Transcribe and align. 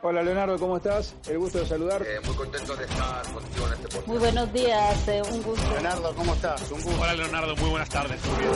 Hola 0.00 0.22
Leonardo, 0.22 0.56
¿cómo 0.60 0.76
estás? 0.76 1.16
El 1.28 1.38
gusto 1.38 1.58
de 1.58 1.66
saludar. 1.66 2.02
Eh, 2.02 2.20
muy 2.24 2.36
contento 2.36 2.76
de 2.76 2.84
estar 2.84 3.20
contigo 3.32 3.66
en 3.66 3.72
este 3.72 3.88
podcast. 3.88 4.06
Muy 4.06 4.18
buenos 4.18 4.52
días, 4.52 5.08
eh, 5.08 5.22
un 5.32 5.42
gusto. 5.42 5.70
Leonardo, 5.72 6.14
¿cómo 6.14 6.34
estás? 6.34 6.70
Un 6.70 6.80
gusto. 6.82 7.00
Hola 7.00 7.14
Leonardo, 7.14 7.56
muy 7.56 7.70
buenas 7.70 7.88
tardes. 7.88 8.20
¿Qué 8.22 8.48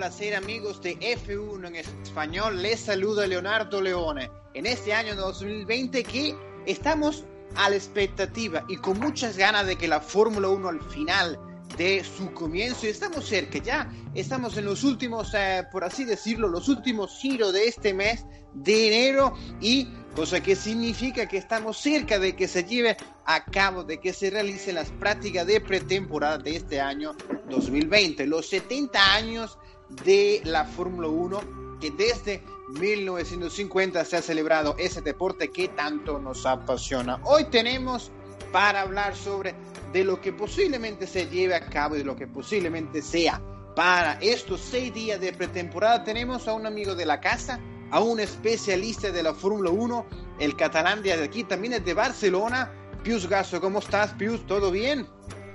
placer 0.00 0.34
amigos 0.34 0.80
de 0.80 0.98
F1 0.98 1.66
en 1.66 1.76
español. 1.76 2.62
Les 2.62 2.80
saluda 2.80 3.26
Leonardo 3.26 3.82
Leone. 3.82 4.30
En 4.54 4.64
este 4.64 4.94
año 4.94 5.14
2020 5.14 6.04
que 6.04 6.34
estamos 6.64 7.24
a 7.54 7.68
la 7.68 7.76
expectativa 7.76 8.64
y 8.66 8.78
con 8.78 8.98
muchas 8.98 9.36
ganas 9.36 9.66
de 9.66 9.76
que 9.76 9.86
la 9.86 10.00
Fórmula 10.00 10.48
1 10.48 10.68
al 10.70 10.82
final 10.84 11.38
de 11.76 12.02
su 12.02 12.32
comienzo, 12.32 12.86
y 12.86 12.88
estamos 12.88 13.26
cerca, 13.26 13.58
ya 13.58 13.92
estamos 14.14 14.56
en 14.56 14.64
los 14.64 14.84
últimos, 14.84 15.34
eh, 15.34 15.64
por 15.70 15.84
así 15.84 16.04
decirlo, 16.04 16.48
los 16.48 16.68
últimos 16.68 17.18
giros 17.18 17.52
de 17.52 17.68
este 17.68 17.92
mes 17.92 18.24
de 18.54 18.86
enero 18.86 19.34
y 19.60 19.86
cosa 20.16 20.42
que 20.42 20.56
significa 20.56 21.28
que 21.28 21.36
estamos 21.36 21.76
cerca 21.76 22.18
de 22.18 22.34
que 22.34 22.48
se 22.48 22.64
lleve 22.64 22.96
a 23.26 23.44
cabo, 23.44 23.84
de 23.84 24.00
que 24.00 24.14
se 24.14 24.30
realicen 24.30 24.76
las 24.76 24.88
prácticas 24.92 25.46
de 25.46 25.60
pretemporada 25.60 26.38
de 26.38 26.56
este 26.56 26.80
año 26.80 27.14
2020, 27.50 28.26
los 28.26 28.48
70 28.48 29.14
años 29.14 29.58
de 30.04 30.40
la 30.44 30.64
Fórmula 30.64 31.08
1 31.08 31.60
que 31.80 31.90
desde 31.90 32.42
1950 32.78 34.04
se 34.04 34.16
ha 34.16 34.22
celebrado 34.22 34.76
ese 34.78 35.00
deporte 35.00 35.48
que 35.48 35.68
tanto 35.68 36.18
nos 36.18 36.46
apasiona. 36.46 37.18
Hoy 37.24 37.44
tenemos 37.44 38.12
para 38.52 38.82
hablar 38.82 39.16
sobre 39.16 39.54
de 39.92 40.04
lo 40.04 40.20
que 40.20 40.32
posiblemente 40.32 41.06
se 41.06 41.26
lleve 41.26 41.54
a 41.54 41.66
cabo 41.66 41.96
y 41.96 41.98
de 41.98 42.04
lo 42.04 42.16
que 42.16 42.26
posiblemente 42.26 43.02
sea 43.02 43.40
para 43.74 44.18
estos 44.20 44.60
seis 44.60 44.92
días 44.92 45.20
de 45.20 45.32
pretemporada. 45.32 46.04
Tenemos 46.04 46.46
a 46.46 46.52
un 46.52 46.66
amigo 46.66 46.94
de 46.94 47.06
la 47.06 47.20
casa, 47.20 47.58
a 47.90 48.00
un 48.00 48.20
especialista 48.20 49.10
de 49.10 49.22
la 49.22 49.34
Fórmula 49.34 49.70
1, 49.70 50.06
el 50.38 50.56
catalán 50.56 51.02
de 51.02 51.12
aquí, 51.12 51.44
también 51.44 51.74
es 51.74 51.84
de 51.84 51.94
Barcelona. 51.94 52.70
Pius 53.02 53.28
Gaso, 53.28 53.60
¿cómo 53.60 53.78
estás, 53.78 54.12
Pius? 54.14 54.46
¿Todo 54.46 54.70
bien? 54.70 55.06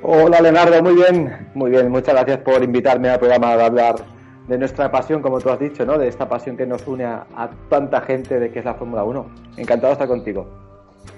Hola, 0.02 0.42
Leonardo, 0.42 0.82
muy 0.82 0.96
bien, 0.96 1.52
muy 1.54 1.72
bien. 1.72 1.90
Muchas 1.90 2.16
gracias 2.16 2.40
por 2.40 2.64
invitarme 2.64 3.10
al 3.10 3.20
programa 3.20 3.56
de 3.56 3.64
hablar 3.64 4.15
de 4.48 4.58
nuestra 4.58 4.92
pasión, 4.92 5.22
como 5.22 5.40
tú 5.40 5.50
has 5.50 5.60
dicho, 5.60 5.86
¿no? 5.86 5.98
De 5.98 6.08
esta 6.08 6.30
pasión 6.30 6.56
que 6.56 6.66
nos 6.66 6.86
une 6.88 7.06
a, 7.06 7.50
tanta 7.70 8.02
gente 8.02 8.40
de 8.40 8.52
que 8.52 8.60
es 8.60 8.66
la 8.66 8.76
Fórmula 8.76 9.04
1. 9.04 9.26
Encantado 9.58 9.94
estar 9.94 10.08
contigo. 10.08 10.48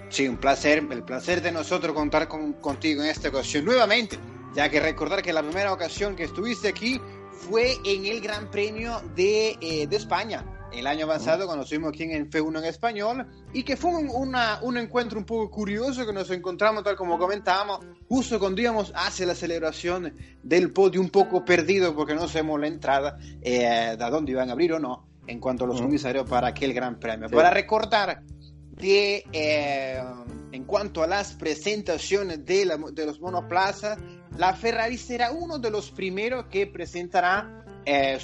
Sí, 0.10 0.28
un 0.28 0.38
placer, 0.38 0.86
el 0.90 1.04
placer 1.04 1.42
de 1.42 1.52
nosotros 1.52 1.94
contar 1.94 2.28
con, 2.28 2.54
contigo 2.54 3.04
en 3.04 3.10
esta 3.10 3.28
ocasión 3.30 3.66
nuevamente, 3.66 4.18
ya 4.56 4.70
que 4.70 4.80
recordar 4.80 5.22
que 5.22 5.34
la 5.34 5.44
primera 5.44 5.74
ocasión 5.74 6.16
que 6.16 6.24
estuviste 6.24 6.70
aquí 6.70 7.02
fue 7.32 7.74
en 7.86 8.06
el 8.06 8.22
Gran 8.22 8.50
Premio 8.50 9.02
de, 9.16 9.58
eh, 9.62 9.88
de 9.88 9.96
España, 9.96 10.46
el 10.72 10.88
año 10.88 11.08
pasado, 11.08 11.46
cuando 11.46 11.64
estuvimos 11.64 11.90
aquí 11.90 12.04
en 12.04 12.30
F1 12.30 12.60
en 12.60 12.66
español, 12.66 13.28
y 13.54 13.64
que 13.64 13.78
fue 13.78 13.92
un, 13.92 14.10
una, 14.10 14.60
un 14.62 14.78
encuentro 14.78 15.18
un 15.18 15.26
poco 15.26 15.50
curioso 15.50 16.06
que 16.06 16.14
nos 16.14 16.30
encontramos, 16.32 16.84
tal 16.84 16.96
como 16.96 17.18
comentábamos, 17.18 17.80
justo 18.08 18.40
cuando 18.40 18.62
íbamos 18.62 18.92
hacia 18.96 19.26
la 19.26 19.36
celebración 19.36 20.14
del 20.44 20.72
podio, 20.72 21.02
un 21.02 21.10
poco 21.10 21.46
perdido 21.46 21.96
porque 21.96 22.16
no 22.16 22.28
sabemos 22.28 22.60
la 22.60 22.68
entrada, 22.68 23.18
eh, 23.42 23.96
de 23.98 24.10
dónde 24.10 24.32
iban 24.32 24.50
a 24.50 24.54
abrir 24.54 24.74
o 24.74 24.80
no, 24.80 25.08
en 25.26 25.40
cuanto 25.40 25.66
a 25.66 25.68
los 25.68 25.82
comisarios 25.82 26.30
para 26.30 26.48
aquel 26.48 26.74
Gran 26.74 27.00
Premio. 27.00 27.30
Sí. 27.30 27.36
Para 27.36 27.50
recordar 27.50 28.24
de, 28.72 29.26
eh, 29.32 30.04
en 30.52 30.64
cuanto 30.66 31.04
a 31.04 31.08
las 31.08 31.34
presentaciones 31.34 32.46
de, 32.46 32.66
la, 32.66 32.78
de 32.78 33.06
los 33.06 33.20
monoplazas, 33.20 33.98
la 34.38 34.54
Ferrari 34.54 34.98
será 34.98 35.32
uno 35.32 35.58
de 35.58 35.72
los 35.72 35.92
primeros 35.92 36.46
que 36.46 36.68
presentará 36.68 37.64
eh, 37.90 38.20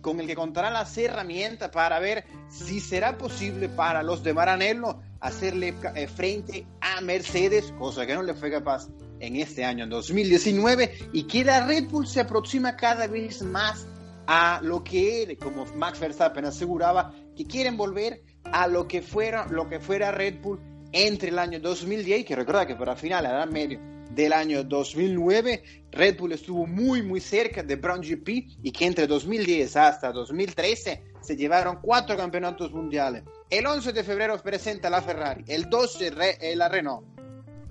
con 0.00 0.20
el 0.20 0.26
que 0.26 0.34
contará 0.34 0.68
las 0.68 0.98
herramientas 0.98 1.70
para 1.70 2.00
ver 2.00 2.24
si 2.48 2.80
será 2.80 3.16
posible 3.16 3.68
para 3.68 4.02
los 4.02 4.24
de 4.24 4.34
Maranello 4.34 4.98
hacerle 5.20 5.74
eh, 5.94 6.08
frente 6.08 6.66
a 6.80 7.00
Mercedes, 7.00 7.72
cosa 7.78 8.04
que 8.04 8.14
no 8.14 8.22
le 8.24 8.34
fue 8.34 8.50
capaz 8.50 8.88
en 9.20 9.36
este 9.36 9.64
año 9.64 9.86
2019 9.86 11.10
y 11.12 11.22
que 11.22 11.44
la 11.44 11.64
Red 11.64 11.84
Bull 11.88 12.08
se 12.08 12.20
aproxima 12.20 12.76
cada 12.76 13.06
vez 13.06 13.42
más 13.42 13.86
a 14.26 14.58
lo 14.60 14.82
que 14.82 15.22
era, 15.22 15.36
como 15.36 15.64
Max 15.76 16.00
Verstappen 16.00 16.44
aseguraba, 16.44 17.14
que 17.36 17.46
quieren 17.46 17.76
volver 17.76 18.22
a 18.42 18.66
lo 18.66 18.88
que 18.88 19.02
fuera, 19.02 19.46
lo 19.46 19.68
que 19.68 19.78
fuera 19.78 20.10
Red 20.10 20.40
Bull 20.40 20.60
entre 20.90 21.28
el 21.28 21.38
año 21.38 21.60
2010, 21.60 22.24
que 22.24 22.34
recuerda 22.34 22.66
que 22.66 22.74
para 22.74 22.96
final 22.96 23.24
era 23.24 23.46
medio 23.46 23.93
del 24.14 24.32
año 24.32 24.64
2009, 24.64 25.62
Red 25.90 26.18
Bull 26.18 26.32
estuvo 26.32 26.66
muy 26.66 27.02
muy 27.02 27.20
cerca 27.20 27.62
de 27.62 27.76
Brown 27.76 28.00
GP 28.00 28.28
y 28.62 28.72
que 28.72 28.86
entre 28.86 29.06
2010 29.06 29.76
hasta 29.76 30.12
2013 30.12 31.02
se 31.20 31.36
llevaron 31.36 31.78
cuatro 31.82 32.16
campeonatos 32.16 32.72
mundiales. 32.72 33.24
El 33.50 33.66
11 33.66 33.92
de 33.92 34.04
febrero 34.04 34.40
presenta 34.42 34.90
la 34.90 35.02
Ferrari, 35.02 35.44
el 35.48 35.68
12 35.68 36.10
re, 36.10 36.38
eh, 36.40 36.56
la 36.56 36.68
Renault, 36.68 37.06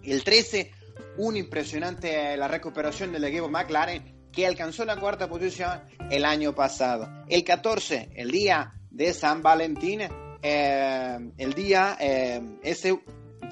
el 0.04 0.24
13 0.24 0.72
un 1.18 1.38
impresionante 1.38 2.34
eh, 2.34 2.38
la 2.38 2.48
recuperación 2.48 3.12
del 3.12 3.24
equipo 3.26 3.50
McLaren 3.50 4.30
que 4.32 4.48
alcanzó 4.48 4.84
la 4.84 5.00
cuarta 5.00 5.30
posición 5.30 5.82
el 6.10 6.26
año 6.26 6.56
pasado. 6.56 7.08
El 7.28 7.44
14, 7.44 8.10
el 8.16 8.32
día 8.32 8.74
de 8.90 9.14
San 9.14 9.44
Valentín, 9.44 10.02
eh, 10.42 11.20
el 11.38 11.54
día, 11.54 11.98
eh, 12.00 12.42
ese 12.64 13.00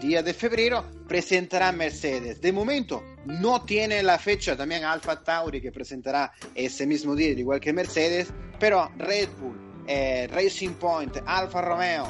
día 0.02 0.24
de 0.24 0.34
febrero, 0.34 0.84
presentará 1.08 1.72
Mercedes. 1.72 2.42
De 2.42 2.52
momento 2.52 3.04
no 3.26 3.64
tiene 3.64 4.02
la 4.02 4.18
fecha 4.18 4.58
también 4.58 4.84
Alfa 4.84 5.24
Tauri 5.24 5.62
que 5.62 5.72
presentará 5.72 6.32
ese 6.56 6.88
mismo 6.88 7.16
día, 7.16 7.30
igual 7.30 7.60
que 7.60 7.72
Mercedes, 7.72 8.34
pero 8.60 8.92
Red 8.98 9.30
Bull, 9.40 9.84
eh, 9.88 10.28
Racing 10.32 10.74
Point, 10.74 11.18
Alfa 11.26 11.62
Romeo, 11.62 12.08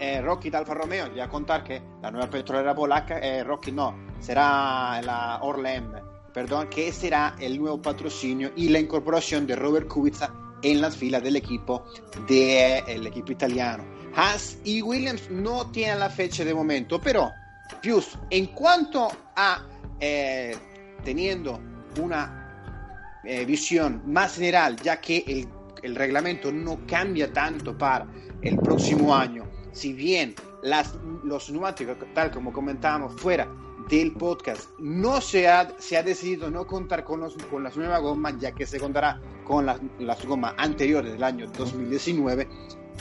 eh, 0.00 0.20
Rocky 0.20 0.50
de 0.50 0.56
Alfa 0.56 0.74
Romeo, 0.74 1.14
ya 1.14 1.28
contar 1.28 1.62
que 1.62 1.80
la 2.02 2.10
nueva 2.10 2.28
petrolera 2.28 2.74
polaca, 2.74 3.18
eh, 3.20 3.44
Rocky 3.44 3.70
no, 3.70 3.96
será 4.20 5.00
la 5.02 5.38
Orlem, 5.42 5.92
perdón, 6.34 6.68
que 6.68 6.92
será 6.92 7.36
el 7.38 7.58
nuevo 7.58 7.80
patrocinio 7.80 8.50
y 8.56 8.68
la 8.68 8.80
incorporación 8.80 9.46
de 9.46 9.54
Robert 9.54 9.86
Kubica 9.86 10.32
en 10.62 10.80
las 10.80 10.96
filas 10.96 11.22
del 11.22 11.36
equipo 11.36 11.84
del 12.26 13.06
equipo 13.06 13.30
italiano. 13.30 13.97
Haas 14.18 14.58
y 14.64 14.82
Williams 14.82 15.30
no 15.30 15.70
tienen 15.70 16.00
la 16.00 16.10
fecha 16.10 16.44
de 16.44 16.52
momento, 16.52 17.00
pero 17.00 17.32
Pius, 17.80 18.18
en 18.30 18.46
cuanto 18.46 19.08
a 19.36 19.62
eh, 20.00 20.56
teniendo 21.04 21.60
una 22.00 23.20
eh, 23.22 23.44
visión 23.44 24.02
más 24.06 24.34
general, 24.34 24.74
ya 24.82 25.00
que 25.00 25.22
el, 25.24 25.48
el, 25.84 25.94
reglamento 25.94 26.50
no 26.50 26.80
cambia 26.84 27.32
tanto 27.32 27.78
para 27.78 28.08
el 28.42 28.56
próximo 28.58 29.14
año, 29.14 29.44
si 29.70 29.92
bien 29.92 30.34
las, 30.64 30.98
los 31.22 31.48
neumáticos, 31.50 31.96
tal 32.12 32.32
como 32.32 32.52
comentábamos 32.52 33.20
fuera 33.20 33.48
del 33.88 34.14
podcast, 34.14 34.68
no 34.80 35.20
se 35.20 35.46
ha, 35.46 35.68
se 35.78 35.96
ha 35.96 36.02
decidido 36.02 36.50
no 36.50 36.66
contar 36.66 37.04
con, 37.04 37.20
los, 37.20 37.36
con 37.52 37.62
las 37.62 37.76
nuevas 37.76 38.02
gomas, 38.02 38.34
ya 38.40 38.50
que 38.50 38.66
se 38.66 38.80
contará 38.80 39.20
con 39.44 39.64
las 39.64 40.26
gomas 40.26 40.54
anteriores 40.58 41.12
del 41.12 41.22
año 41.22 41.46
2019. 41.56 42.48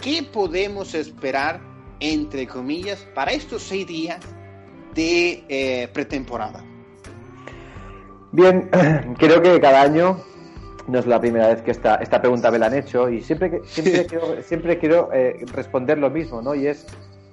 ¿Qué 0.02 0.24
podemos 0.32 0.94
esperar, 0.94 1.60
entre 2.00 2.48
comillas, 2.48 3.00
para 3.16 3.32
estos 3.32 3.64
seis 3.64 3.88
días 3.88 4.20
de 4.94 5.44
eh, 5.50 5.88
pretemporada? 5.94 6.64
Bien, 8.32 8.70
creo 9.18 9.42
que 9.42 9.60
cada 9.60 9.82
año 9.82 10.18
no 10.88 11.00
es 11.00 11.06
la 11.06 11.20
primera 11.20 11.48
vez 11.48 11.62
que 11.62 11.72
esta, 11.72 11.96
esta 11.96 12.22
pregunta 12.22 12.52
me 12.52 12.60
la 12.60 12.68
han 12.68 12.76
hecho 12.76 13.10
y 13.10 13.22
siempre, 13.22 13.62
siempre 13.66 14.06
quiero, 14.06 14.42
siempre 14.42 14.80
quiero 14.80 15.10
eh, 15.14 15.46
responder 15.54 15.98
lo 15.98 16.10
mismo, 16.10 16.42
¿no? 16.42 16.56
Y 16.56 16.68
es, 16.68 16.86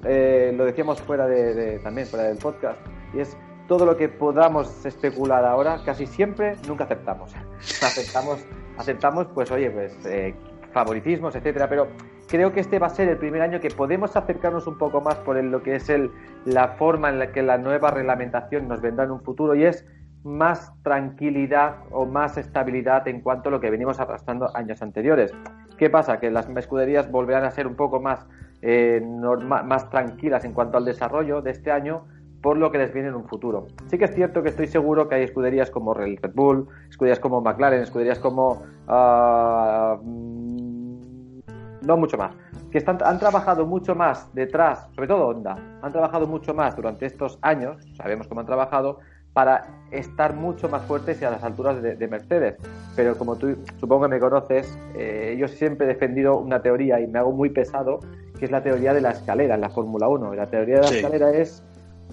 eh, 0.04 0.52
lo 0.56 0.64
decíamos 0.64 1.00
fuera 1.00 1.26
de, 1.26 1.54
de, 1.54 1.78
también 1.80 2.06
fuera 2.06 2.26
del 2.26 2.38
podcast, 2.38 2.80
y 3.14 3.20
es 3.20 3.36
todo 3.68 3.86
lo 3.86 3.96
que 3.96 4.08
podamos 4.08 4.84
especular 4.84 5.44
ahora, 5.44 5.80
casi 5.84 6.06
siempre 6.06 6.56
nunca 6.66 6.84
aceptamos. 6.84 7.32
aceptamos, 7.82 8.40
aceptamos, 8.76 9.26
pues 9.34 9.50
oye, 9.50 9.70
pues 9.70 9.94
eh, 10.06 10.34
favoritismos, 10.72 11.34
etcétera, 11.36 11.68
pero 11.68 11.88
creo 12.34 12.52
que 12.52 12.58
este 12.58 12.80
va 12.80 12.88
a 12.88 12.90
ser 12.90 13.08
el 13.08 13.16
primer 13.16 13.42
año 13.42 13.60
que 13.60 13.70
podemos 13.70 14.16
acercarnos 14.16 14.66
un 14.66 14.76
poco 14.76 15.00
más 15.00 15.14
por 15.18 15.36
lo 15.36 15.62
que 15.62 15.76
es 15.76 15.88
el, 15.88 16.10
la 16.44 16.66
forma 16.70 17.08
en 17.08 17.20
la 17.20 17.30
que 17.30 17.44
la 17.44 17.58
nueva 17.58 17.92
reglamentación 17.92 18.66
nos 18.66 18.80
vendrá 18.80 19.04
en 19.04 19.12
un 19.12 19.20
futuro 19.20 19.54
y 19.54 19.62
es 19.62 19.86
más 20.24 20.72
tranquilidad 20.82 21.76
o 21.92 22.06
más 22.06 22.36
estabilidad 22.36 23.06
en 23.06 23.20
cuanto 23.20 23.50
a 23.50 23.52
lo 23.52 23.60
que 23.60 23.70
venimos 23.70 24.00
arrastrando 24.00 24.50
años 24.56 24.82
anteriores. 24.82 25.32
¿Qué 25.78 25.90
pasa? 25.90 26.18
Que 26.18 26.28
las 26.32 26.48
escuderías 26.48 27.08
volverán 27.08 27.44
a 27.44 27.52
ser 27.52 27.68
un 27.68 27.76
poco 27.76 28.00
más, 28.00 28.26
eh, 28.62 29.00
norma, 29.00 29.62
más 29.62 29.88
tranquilas 29.88 30.44
en 30.44 30.54
cuanto 30.54 30.76
al 30.76 30.84
desarrollo 30.84 31.40
de 31.40 31.52
este 31.52 31.70
año 31.70 32.04
por 32.42 32.58
lo 32.58 32.72
que 32.72 32.78
les 32.78 32.92
viene 32.92 33.10
en 33.10 33.14
un 33.14 33.28
futuro. 33.28 33.68
Sí 33.86 33.96
que 33.96 34.06
es 34.06 34.14
cierto 34.14 34.42
que 34.42 34.48
estoy 34.48 34.66
seguro 34.66 35.08
que 35.08 35.14
hay 35.14 35.22
escuderías 35.22 35.70
como 35.70 35.94
Red 35.94 36.18
Bull, 36.34 36.66
escuderías 36.90 37.20
como 37.20 37.40
McLaren, 37.40 37.80
escuderías 37.80 38.18
como 38.18 38.64
uh, 38.88 40.53
no 41.84 41.96
mucho 41.96 42.16
más, 42.16 42.32
que 42.70 42.78
están, 42.78 42.98
han 43.04 43.18
trabajado 43.18 43.66
mucho 43.66 43.94
más 43.94 44.32
detrás, 44.34 44.88
sobre 44.94 45.08
todo 45.08 45.28
Honda, 45.28 45.56
han 45.82 45.92
trabajado 45.92 46.26
mucho 46.26 46.54
más 46.54 46.76
durante 46.76 47.06
estos 47.06 47.38
años, 47.42 47.84
sabemos 47.96 48.26
cómo 48.26 48.40
han 48.40 48.46
trabajado, 48.46 48.98
para 49.34 49.66
estar 49.90 50.34
mucho 50.34 50.68
más 50.68 50.82
fuertes 50.84 51.20
y 51.20 51.24
a 51.24 51.30
las 51.30 51.42
alturas 51.42 51.82
de, 51.82 52.08
Mercedes. 52.08 52.56
Pero 52.94 53.18
como 53.18 53.36
tú 53.36 53.56
supongo 53.78 54.04
que 54.04 54.08
me 54.08 54.20
conoces, 54.20 54.78
eh, 54.94 55.36
yo 55.38 55.48
siempre 55.48 55.86
he 55.86 55.88
defendido 55.88 56.38
una 56.38 56.62
teoría 56.62 57.00
y 57.00 57.08
me 57.08 57.18
hago 57.18 57.32
muy 57.32 57.50
pesado, 57.50 57.98
que 58.38 58.44
es 58.44 58.52
la 58.52 58.62
teoría 58.62 58.94
de 58.94 59.00
la 59.00 59.10
escalera 59.10 59.56
en 59.56 59.60
la 59.60 59.70
Fórmula 59.70 60.08
1. 60.08 60.34
Y 60.34 60.36
la 60.36 60.46
teoría 60.46 60.76
de 60.76 60.82
la 60.82 60.88
escalera 60.88 61.30
es 61.32 61.64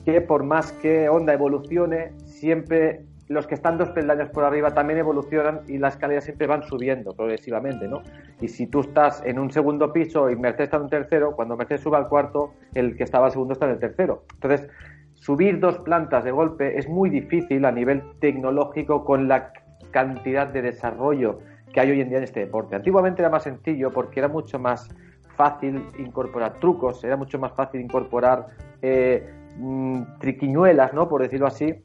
que 0.04 0.20
por 0.20 0.44
más 0.44 0.72
que 0.74 1.10
Honda 1.10 1.34
evolucione, 1.34 2.12
siempre 2.26 3.06
los 3.32 3.48
que 3.48 3.56
están 3.56 3.78
dos 3.78 3.90
peldaños 3.90 4.30
por 4.30 4.44
arriba 4.44 4.74
también 4.74 5.00
evolucionan 5.00 5.62
y 5.68 5.78
la 5.78 5.88
escalera 5.88 6.22
siempre 6.22 6.48
van 6.48 6.64
subiendo 6.64 7.14
progresivamente, 7.14 7.88
¿no? 7.88 8.04
Y 8.42 8.50
si 8.50 8.68
tú 8.68 8.82
estás 8.82 9.24
en 9.26 9.40
un 9.40 9.52
segundo 9.52 9.94
piso 9.94 10.30
y 10.30 10.36
Mercedes 10.36 10.68
está 10.68 10.78
en 10.78 10.84
un 10.84 10.90
tercero, 10.90 11.36
cuando 11.36 11.56
Mercedes 11.56 11.82
suba 11.82 11.98
al 11.98 12.10
cuarto, 12.10 12.54
el 12.74 12.98
que 12.98 13.04
estaba 13.04 13.28
al 13.28 13.32
segundo 13.32 13.54
está 13.54 13.66
en 13.66 13.72
el 13.72 13.80
tercero. 13.80 14.26
Entonces, 14.34 14.70
subir 15.14 15.60
dos 15.60 15.80
plantas 15.80 16.24
de 16.24 16.32
golpe 16.32 16.78
es 16.78 16.90
muy 16.90 17.10
difícil 17.10 17.64
a 17.66 17.72
nivel 17.72 18.04
tecnológico 18.20 19.06
con 19.06 19.28
la 19.28 19.54
cantidad 19.92 20.48
de 20.48 20.62
desarrollo 20.62 21.40
que 21.72 21.80
hay 21.80 21.92
hoy 21.92 22.02
en 22.02 22.10
día 22.10 22.18
en 22.18 22.26
este 22.26 22.42
deporte. 22.42 22.76
Antiguamente 22.76 23.22
era 23.22 23.30
más 23.30 23.44
sencillo 23.44 23.92
porque 23.92 24.20
era 24.20 24.28
mucho 24.28 24.60
más 24.60 24.90
fácil 25.38 25.86
incorporar 26.00 26.60
trucos, 26.60 27.04
era 27.04 27.16
mucho 27.16 27.40
más 27.40 27.54
fácil 27.54 27.82
incorporar 27.82 28.48
eh, 28.82 29.30
mm, 29.58 30.02
triquiñuelas, 30.20 30.94
¿no? 30.94 31.08
Por 31.08 31.22
decirlo 31.22 31.48
así, 31.48 31.84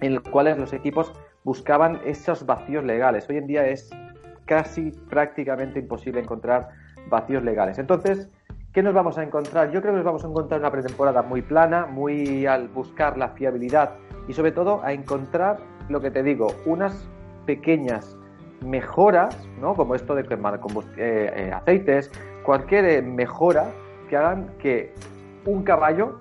en 0.00 0.14
los 0.14 0.22
cuales 0.24 0.58
los 0.58 0.72
equipos 0.72 1.12
buscaban 1.44 2.00
esos 2.04 2.46
vacíos 2.46 2.84
legales. 2.84 3.28
Hoy 3.28 3.38
en 3.38 3.46
día 3.46 3.66
es 3.66 3.90
casi 4.44 4.90
prácticamente 5.10 5.78
imposible 5.78 6.20
encontrar 6.20 6.70
vacíos 7.08 7.42
legales. 7.42 7.78
Entonces, 7.78 8.28
¿qué 8.72 8.82
nos 8.82 8.94
vamos 8.94 9.18
a 9.18 9.22
encontrar? 9.22 9.70
Yo 9.70 9.80
creo 9.80 9.92
que 9.92 9.98
nos 9.98 10.06
vamos 10.06 10.24
a 10.24 10.28
encontrar 10.28 10.60
una 10.60 10.70
pretemporada 10.70 11.22
muy 11.22 11.42
plana, 11.42 11.86
muy 11.86 12.46
al 12.46 12.68
buscar 12.68 13.16
la 13.16 13.30
fiabilidad 13.30 13.94
y 14.26 14.32
sobre 14.32 14.52
todo 14.52 14.82
a 14.82 14.92
encontrar 14.92 15.58
lo 15.88 16.00
que 16.00 16.10
te 16.10 16.22
digo, 16.22 16.48
unas 16.66 17.08
pequeñas 17.46 18.16
mejoras, 18.64 19.48
¿no? 19.60 19.74
Como 19.74 19.94
esto 19.94 20.14
de 20.14 20.24
quemar 20.24 20.60
eh, 20.96 21.32
eh, 21.34 21.52
aceites, 21.52 22.10
cualquier 22.42 22.84
eh, 22.84 23.02
mejora 23.02 23.70
que 24.08 24.16
hagan 24.16 24.50
que 24.58 24.92
un 25.46 25.62
caballo 25.62 26.20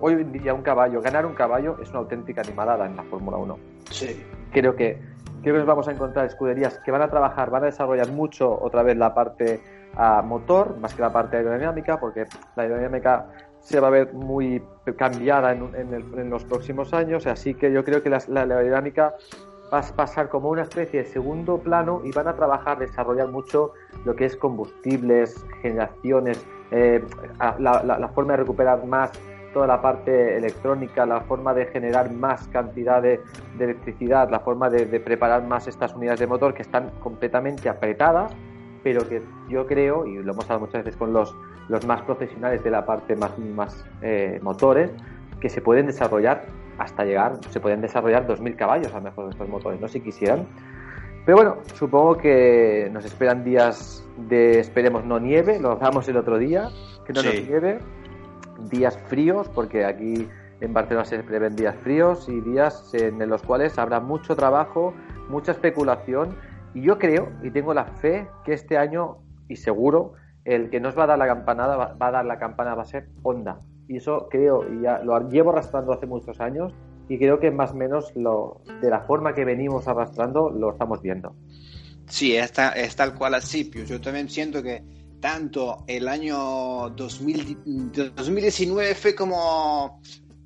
hoy 0.00 0.14
en 0.14 0.32
día 0.32 0.54
un 0.54 0.62
caballo, 0.62 1.00
ganar 1.00 1.26
un 1.26 1.34
caballo 1.34 1.76
es 1.82 1.90
una 1.90 2.00
auténtica 2.00 2.40
animalada 2.42 2.86
en 2.86 2.96
la 2.96 3.02
Fórmula 3.04 3.36
1. 3.38 3.58
Sí. 3.90 4.24
Creo 4.52 4.76
que, 4.76 4.98
creo 5.42 5.54
que 5.54 5.58
nos 5.58 5.66
vamos 5.66 5.88
a 5.88 5.92
encontrar 5.92 6.26
escuderías 6.26 6.78
que 6.84 6.90
van 6.90 7.02
a 7.02 7.08
trabajar, 7.08 7.50
van 7.50 7.62
a 7.64 7.66
desarrollar 7.66 8.10
mucho 8.10 8.58
otra 8.60 8.82
vez 8.82 8.96
la 8.96 9.14
parte 9.14 9.60
a 9.96 10.22
motor, 10.22 10.76
más 10.78 10.94
que 10.94 11.02
la 11.02 11.12
parte 11.12 11.38
aerodinámica, 11.38 11.98
porque 11.98 12.26
la 12.54 12.64
aerodinámica 12.64 13.26
se 13.60 13.80
va 13.80 13.88
a 13.88 13.90
ver 13.90 14.12
muy 14.12 14.62
cambiada 14.96 15.52
en, 15.52 16.30
los 16.30 16.44
próximos 16.44 16.94
años, 16.94 17.26
así 17.26 17.54
que 17.54 17.72
yo 17.72 17.84
creo 17.84 18.02
que 18.02 18.10
la, 18.10 18.18
aerodinámica 18.18 19.14
va 19.72 19.80
a 19.80 19.82
pasar 19.82 20.28
como 20.28 20.50
una 20.50 20.62
especie 20.62 21.02
de 21.02 21.08
segundo 21.08 21.58
plano 21.58 22.00
y 22.04 22.12
van 22.12 22.28
a 22.28 22.36
trabajar, 22.36 22.78
desarrollar 22.78 23.28
mucho 23.28 23.72
lo 24.04 24.14
que 24.14 24.26
es 24.26 24.36
combustibles, 24.36 25.44
generaciones, 25.62 26.46
eh, 26.70 27.04
la, 27.58 28.10
forma 28.14 28.34
de 28.34 28.36
recuperar 28.38 28.84
más 28.84 29.10
toda 29.52 29.66
la 29.66 29.80
parte 29.80 30.36
electrónica, 30.36 31.06
la 31.06 31.20
forma 31.22 31.54
de 31.54 31.66
generar 31.66 32.12
más 32.12 32.48
cantidad 32.48 33.02
de, 33.02 33.20
electricidad, 33.58 34.30
la 34.30 34.40
forma 34.40 34.68
de, 34.70 35.00
preparar 35.00 35.44
más 35.44 35.66
estas 35.66 35.94
unidades 35.94 36.20
de 36.20 36.26
motor 36.26 36.54
que 36.54 36.62
están 36.62 36.90
completamente 37.00 37.68
apretadas, 37.68 38.32
pero 38.82 39.08
que 39.08 39.22
yo 39.48 39.66
creo, 39.66 40.06
y 40.06 40.16
lo 40.22 40.32
hemos 40.32 40.44
hablado 40.44 40.60
muchas 40.60 40.84
veces 40.84 40.96
con 40.96 41.12
los, 41.12 41.34
los 41.68 41.86
más 41.86 42.02
profesionales 42.02 42.62
de 42.62 42.70
la 42.70 42.84
parte 42.86 43.16
más, 43.16 43.36
más 43.38 43.84
eh, 44.02 44.38
motores, 44.42 44.90
que 45.40 45.48
se 45.48 45.60
pueden 45.60 45.86
desarrollar 45.86 46.44
hasta 46.78 47.04
llegar, 47.04 47.38
se 47.50 47.60
pueden 47.60 47.80
desarrollar 47.80 48.26
2.000 48.26 48.56
caballos 48.56 48.92
a 48.92 48.98
lo 48.98 49.02
mejor 49.02 49.30
estos 49.30 49.48
motores, 49.48 49.80
no 49.80 49.88
si 49.88 50.00
quisieran. 50.00 50.46
Pero 51.24 51.36
bueno, 51.36 51.56
supongo 51.74 52.16
que 52.16 52.88
nos 52.92 53.04
esperan 53.04 53.42
días 53.42 54.06
de, 54.16 54.60
esperemos, 54.60 55.04
no 55.04 55.18
nieve, 55.18 55.58
lo 55.58 55.72
hablamos 55.72 56.08
el 56.08 56.16
otro 56.16 56.38
día, 56.38 56.68
que 57.04 57.12
no 57.12 57.22
nos 57.22 57.34
nieve, 57.34 57.78
días 58.70 58.98
fríos, 59.08 59.48
porque 59.48 59.84
aquí 59.84 60.28
en 60.60 60.72
Barcelona 60.72 61.04
se 61.04 61.22
prevén 61.22 61.54
días 61.56 61.76
fríos 61.76 62.28
y 62.28 62.40
días 62.40 62.92
en 62.94 63.18
los 63.28 63.42
cuales 63.42 63.78
habrá 63.78 64.00
mucho 64.00 64.36
trabajo, 64.36 64.94
mucha 65.28 65.52
especulación. 65.52 66.36
Y 66.74 66.82
yo 66.82 66.98
creo 66.98 67.32
y 67.42 67.50
tengo 67.50 67.74
la 67.74 67.84
fe 67.84 68.28
que 68.44 68.52
este 68.52 68.76
año, 68.76 69.18
y 69.48 69.56
seguro, 69.56 70.14
el 70.44 70.70
que 70.70 70.80
nos 70.80 70.96
va 70.96 71.04
a 71.04 71.06
dar 71.08 71.18
la 71.18 71.26
campanada 71.26 71.76
va, 71.76 71.96
a 71.98 72.10
dar 72.10 72.24
la 72.24 72.38
campana 72.38 72.74
va 72.74 72.82
a 72.82 72.86
ser 72.86 73.08
Honda. 73.22 73.58
Y 73.88 73.96
eso 73.96 74.28
creo, 74.30 74.64
y 74.72 74.82
ya 74.82 74.98
lo 74.98 75.28
llevo 75.28 75.50
arrastrando 75.50 75.92
hace 75.92 76.06
muchos 76.06 76.40
años, 76.40 76.72
y 77.08 77.18
creo 77.18 77.38
que 77.38 77.50
más 77.50 77.72
o 77.72 77.74
menos 77.74 78.12
lo, 78.16 78.60
de 78.80 78.90
la 78.90 79.00
forma 79.00 79.34
que 79.34 79.44
venimos 79.44 79.86
arrastrando 79.86 80.50
lo 80.50 80.72
estamos 80.72 81.02
viendo. 81.02 81.34
Sí, 82.08 82.36
es, 82.36 82.52
es 82.76 82.96
tal 82.96 83.14
cual 83.14 83.34
así, 83.34 83.70
Yo 83.70 84.00
también 84.00 84.28
siento 84.28 84.62
que 84.62 84.82
tanto 85.20 85.84
el 85.86 86.08
año 86.08 86.88
2019 86.90 88.94
fue 88.94 89.14
como 89.14 90.00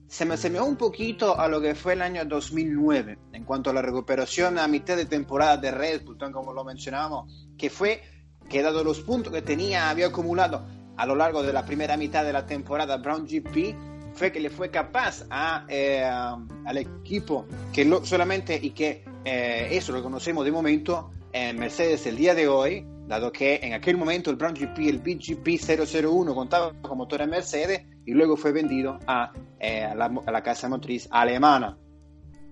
se 0.06 0.24
me 0.24 0.34
asemeó 0.34 0.64
un 0.64 0.76
poquito 0.76 1.38
a 1.38 1.46
lo 1.46 1.60
que 1.60 1.76
fue 1.76 1.92
el 1.92 2.02
año 2.02 2.24
2009 2.24 3.16
en 3.32 3.44
cuanto 3.44 3.70
a 3.70 3.72
la 3.72 3.80
recuperación 3.80 4.58
a 4.58 4.66
mitad 4.66 4.96
de 4.96 5.06
temporada 5.06 5.56
de 5.56 5.70
Red 5.70 6.02
Bull, 6.04 6.18
como 6.32 6.52
lo 6.52 6.64
mencionábamos, 6.64 7.48
que 7.56 7.70
fue 7.70 8.02
que 8.48 8.60
dado 8.60 8.82
los 8.82 8.98
puntos 9.00 9.32
que 9.32 9.42
tenía, 9.42 9.88
había 9.88 10.08
acumulado 10.08 10.66
a 10.96 11.06
lo 11.06 11.14
largo 11.14 11.44
de 11.44 11.52
la 11.52 11.64
primera 11.64 11.96
mitad 11.96 12.24
de 12.24 12.32
la 12.32 12.44
temporada 12.44 12.96
Brown 12.96 13.24
GP, 13.24 13.76
fue 14.14 14.32
que 14.32 14.40
le 14.40 14.50
fue 14.50 14.70
capaz 14.70 15.24
a, 15.30 15.64
eh, 15.68 16.04
al 16.04 16.76
equipo 16.76 17.46
que 17.72 17.88
solamente 18.02 18.58
y 18.60 18.70
que 18.70 19.04
eh, 19.24 19.68
eso 19.70 19.92
lo 19.92 20.02
conocemos 20.02 20.44
de 20.44 20.50
momento 20.50 21.12
en 21.32 21.58
Mercedes 21.58 22.06
el 22.06 22.16
día 22.16 22.34
de 22.34 22.48
hoy, 22.48 22.86
dado 23.06 23.32
que 23.32 23.60
en 23.62 23.72
aquel 23.72 23.96
momento 23.96 24.30
el 24.30 24.36
Brown 24.36 24.54
GP, 24.54 24.78
el 24.88 24.98
BGP 24.98 25.60
001, 25.60 26.34
contaba 26.34 26.72
con 26.80 26.98
motor 26.98 27.26
Mercedes 27.26 27.82
y 28.06 28.12
luego 28.12 28.36
fue 28.36 28.52
vendido 28.52 28.98
a, 29.06 29.32
eh, 29.58 29.84
a, 29.84 29.94
la, 29.94 30.42
casa 30.42 30.68
motriz 30.68 31.08
alemana. 31.10 31.76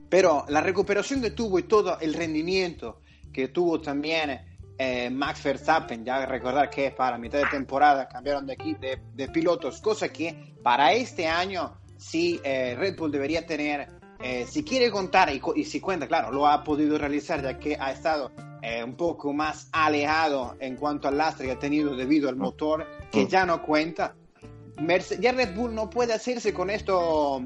Pero 0.09 0.45
la 0.49 0.61
recuperación 0.61 1.21
que 1.21 1.31
tuvo 1.31 1.59
y 1.59 1.65
todo 1.65 1.99
el 2.01 2.15
rendimiento 2.15 3.01
que 3.33 3.49
tuvo 3.49 3.81
también 3.81 4.41
eh, 4.79 5.11
Max 5.11 5.43
Verstappen, 5.43 6.05
ya 6.05 6.25
recordar 6.27 6.71
que 6.71 6.91
para 6.91 7.19
mitad 7.19 7.39
de 7.39 7.47
temporada 7.47 8.09
cambiaron 8.09 8.47
de, 8.47 8.57
de, 8.81 9.01
de 9.15 9.29
pilotos, 9.29 9.81
cosa 9.81 10.09
que 10.09 10.55
para 10.63 10.93
este 10.93 11.27
año 11.27 11.79
sí 11.97 12.41
eh, 12.43 12.75
Red 12.77 12.97
Bull 12.97 13.11
debería 13.11 13.47
tener 13.47 13.97
si 14.49 14.65
quiere 14.65 14.91
contar 14.91 15.31
y, 15.33 15.65
si 15.65 15.81
cuenta, 15.81 16.09
claro, 16.09 16.33
lo 16.33 16.45
ha 16.49 16.65
podido 16.65 16.99
realizar 16.99 17.41
ya 17.41 17.57
que 17.57 17.77
ha 17.79 17.93
estado 17.93 18.33
eh, 18.63 18.83
un 18.83 18.97
poco 18.97 19.33
más 19.33 19.69
alejado 19.73 20.57
en 20.61 20.77
cuanto 20.77 21.09
al 21.09 21.17
lastre 21.17 21.47
que 21.47 21.53
ha 21.53 21.59
tenido 21.59 21.95
debido 21.95 22.29
al 22.29 22.37
motor, 22.37 22.87
que 23.11 23.25
mm. 23.25 23.29
ya 23.29 23.47
no 23.47 23.63
cuenta. 23.63 24.15
ya 25.21 25.33
Red 25.33 25.55
Bull 25.55 25.75
no 25.75 25.89
puede 25.89 26.13
hacerse 26.13 26.53
con 26.53 26.71
esto, 26.71 27.43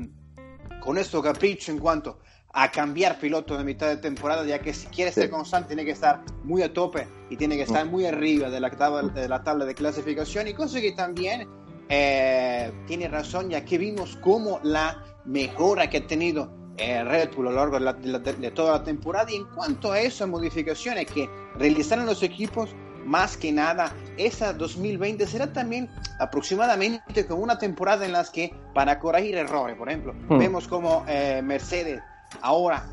con 0.81 0.99
esto 0.99 1.23
capricho 1.23 1.73
en 1.73 1.79
cuanto 1.79 2.21
a 2.55 2.71
cambiar 2.71 3.19
piloto 3.19 3.57
de 3.57 3.65
mitad 3.65 3.89
de 3.89 3.97
temporada, 3.97 4.45
ya 4.45 4.61
que 4.61 4.75
si 4.75 4.87
quiere 4.89 5.11
ser 5.11 5.31
constante 5.31 5.69
tiene 5.69 5.85
que 5.85 5.93
estar 5.93 6.23
muy 6.45 6.63
a 6.63 6.73
tope 6.73 7.09
y 7.31 7.37
tiene 7.37 7.57
que 7.57 7.63
estar 7.63 7.87
mm. 7.87 7.91
muy 7.91 8.07
arriba 8.07 8.51
de 8.51 8.61
la 8.61 8.71
tabla 8.71 9.03
de, 9.09 9.29
la 9.29 9.43
tabla 9.43 9.65
de 9.65 9.75
clasificación 9.75 10.49
y 10.49 10.55
cosa 10.55 10.81
que 10.81 10.93
también 10.93 11.49
eh, 11.89 12.73
tiene 12.87 13.09
razón, 13.09 13.51
ya 13.51 13.65
que 13.65 13.79
vimos 13.79 14.17
cómo 14.17 14.61
la 14.63 15.03
mejora 15.25 15.89
que 15.89 15.99
ha 15.99 16.07
tenido 16.07 16.62
eh, 16.77 17.05
Red 17.05 17.35
Bull 17.35 17.49
a 17.49 17.51
lo 17.51 17.57
largo 17.57 17.79
de, 17.79 18.51
toda 18.51 18.79
la 18.79 18.85
temporada. 18.85 19.31
Y 19.31 19.37
en 19.37 19.45
cuanto 19.47 19.93
a 19.93 20.01
esas 20.01 20.29
modificaciones 20.29 21.07
que 21.07 21.29
realizaron 21.57 22.07
los 22.07 22.23
equipos, 22.23 22.75
más 23.05 23.37
que 23.37 23.53
nada, 23.53 23.93
esa 24.17 24.53
2020 24.53 25.27
será 25.27 25.53
también 25.53 25.89
aproximadamente 26.19 27.27
como 27.27 27.43
una 27.43 27.59
temporada 27.59 28.07
en 28.07 28.13
la 28.13 28.25
que 28.25 28.55
para 28.75 28.99
corregir 28.99 29.37
errores, 29.37 29.77
por 29.77 29.89
ejemplo, 29.89 30.15
hmm. 30.29 30.39
vemos 30.39 30.69
como 30.69 31.05
eh, 31.09 31.41
Mercedes 31.43 32.01
ahora 32.41 32.87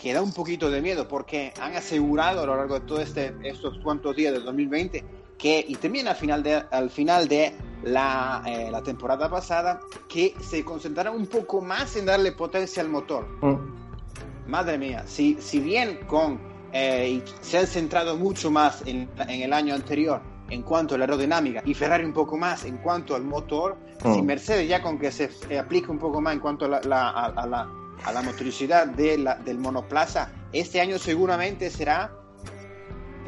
queda 0.00 0.22
un 0.22 0.32
poquito 0.32 0.70
de 0.70 0.80
miedo 0.80 1.06
porque 1.06 1.52
han 1.60 1.76
asegurado 1.76 2.42
a 2.42 2.46
lo 2.46 2.56
largo 2.56 2.80
de 2.80 2.86
todos 2.86 3.02
este, 3.02 3.34
estos 3.44 3.78
cuantos 3.78 4.16
días 4.16 4.32
de 4.32 4.40
2020 4.40 5.04
que, 5.38 5.64
y 5.66 5.76
también 5.76 6.08
al 6.08 6.16
final 6.16 6.42
de, 6.42 6.62
al 6.70 6.90
final 6.90 7.28
de 7.28 7.52
la, 7.84 8.42
eh, 8.46 8.70
la 8.70 8.82
temporada 8.82 9.28
pasada, 9.28 9.80
que 10.08 10.34
se 10.40 10.64
concentraron 10.64 11.16
un 11.16 11.26
poco 11.26 11.60
más 11.60 11.96
en 11.96 12.06
darle 12.06 12.32
potencia 12.32 12.82
al 12.82 12.88
motor. 12.88 13.26
Mm. 13.42 14.50
Madre 14.50 14.78
mía, 14.78 15.04
si, 15.06 15.36
si 15.40 15.60
bien 15.60 16.00
con, 16.06 16.38
eh, 16.72 17.22
se 17.40 17.58
han 17.58 17.66
centrado 17.66 18.16
mucho 18.16 18.50
más 18.50 18.82
en, 18.86 19.08
en, 19.18 19.42
el 19.42 19.52
año 19.52 19.74
anterior 19.74 20.20
en 20.50 20.62
cuanto 20.62 20.94
a 20.94 20.98
la 20.98 21.04
aerodinámica 21.04 21.62
y 21.64 21.72
Ferrari 21.72 22.04
un 22.04 22.12
poco 22.12 22.36
más 22.36 22.64
en 22.66 22.76
cuanto 22.78 23.14
al 23.14 23.24
motor, 23.24 23.76
si 24.02 24.20
mm. 24.20 24.24
Mercedes 24.24 24.68
ya 24.68 24.82
con 24.82 24.98
que 24.98 25.10
se 25.10 25.30
aplique 25.58 25.90
un 25.90 25.98
poco 25.98 26.20
más 26.20 26.34
en 26.34 26.40
cuanto 26.40 26.66
a 26.66 26.68
la, 26.68 26.78
a, 27.10 27.46
la, 27.46 27.70
a 28.04 28.12
la 28.12 28.22
motoricidad 28.22 28.86
de 28.86 29.18
la, 29.18 29.36
del 29.36 29.58
monoplaza, 29.58 30.30
este 30.52 30.80
año 30.80 30.98
seguramente 30.98 31.70
será 31.70 32.12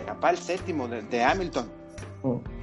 capaz 0.06 0.30
el 0.30 0.38
séptimo 0.38 0.86
de, 0.88 1.02
de 1.02 1.22
Hamilton. 1.22 1.75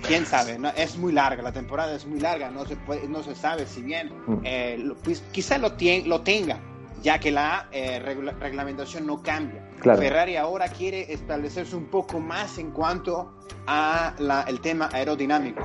Quién 0.06 0.26
sabe, 0.26 0.58
¿no? 0.58 0.70
es 0.70 0.98
muy 0.98 1.12
larga, 1.12 1.42
la 1.42 1.52
temporada 1.52 1.96
es 1.96 2.06
muy 2.06 2.20
larga, 2.20 2.50
no 2.50 2.66
se, 2.66 2.76
puede, 2.76 3.08
no 3.08 3.24
se 3.24 3.36
sabe 3.36 3.66
si 3.66 3.82
bien 3.82 4.12
eh, 4.44 4.92
pues, 5.04 5.24
quizá 5.32 5.58
lo, 5.58 5.74
lo 6.06 6.22
tenga, 6.22 6.60
ya 7.02 7.20
que 7.20 7.32
la 7.32 7.68
eh, 7.72 8.00
reglamentación 8.00 9.06
no 9.06 9.22
cambia. 9.22 9.64
Ferrari 9.82 10.38
ahora 10.38 10.70
quiere 10.70 11.12
establecerse 11.12 11.76
un 11.76 11.86
poco 11.86 12.20
más 12.20 12.58
en 12.58 12.72
cuanto 12.72 13.34
a 13.68 14.16
el 14.48 14.60
tema 14.62 14.90
aerodinámico, 14.92 15.62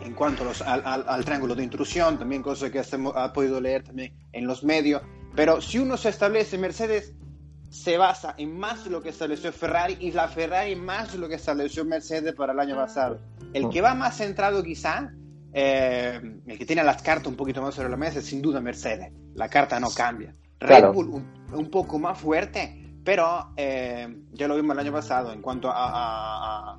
en 0.00 0.14
cuanto 0.14 0.50
al, 0.64 1.24
triángulo 1.24 1.54
de 1.54 1.64
intrusión, 1.64 2.18
también 2.18 2.42
cosas 2.42 2.70
que 2.70 2.80
ha 2.80 3.32
podido 3.32 3.60
leer 3.60 3.84
también 3.84 4.14
en 4.32 4.46
los 4.46 4.64
medios. 4.64 5.02
Pero 5.34 5.60
si 5.60 5.78
uno 5.78 5.98
se 5.98 6.08
establece, 6.08 6.56
Mercedes 6.56 7.14
se 7.70 7.98
basa 7.98 8.34
en 8.38 8.58
más 8.58 8.84
de 8.84 8.90
lo 8.90 9.02
que 9.02 9.10
estableció 9.10 9.52
Ferrari 9.52 9.96
y 10.00 10.12
la 10.12 10.28
Ferrari 10.28 10.76
más 10.76 11.12
de 11.12 11.18
lo 11.18 11.28
que 11.28 11.34
estableció 11.34 11.84
Mercedes 11.84 12.34
para 12.34 12.52
el 12.52 12.60
año 12.60 12.76
pasado. 12.76 13.18
El 13.52 13.68
que 13.68 13.80
va 13.80 13.94
más 13.94 14.16
centrado 14.16 14.62
quizá, 14.62 15.12
eh, 15.52 16.20
el 16.46 16.58
que 16.58 16.66
tiene 16.66 16.84
las 16.84 17.02
cartas 17.02 17.28
un 17.28 17.36
poquito 17.36 17.62
más 17.62 17.74
sobre 17.74 17.88
la 17.88 17.96
mesa 17.96 18.20
es 18.20 18.26
sin 18.26 18.42
duda 18.42 18.60
Mercedes. 18.60 19.12
La 19.34 19.48
carta 19.48 19.80
no 19.80 19.88
cambia. 19.90 20.32
Red 20.60 20.92
Bull 20.92 21.22
un, 21.52 21.70
poco 21.70 21.98
más 21.98 22.18
fuerte, 22.18 22.98
pero 23.04 23.52
eh, 23.56 24.22
ya 24.32 24.48
lo 24.48 24.56
vimos 24.56 24.74
el 24.74 24.80
año 24.80 24.92
pasado 24.92 25.32
en 25.32 25.42
cuanto 25.42 25.68
a, 25.70 26.78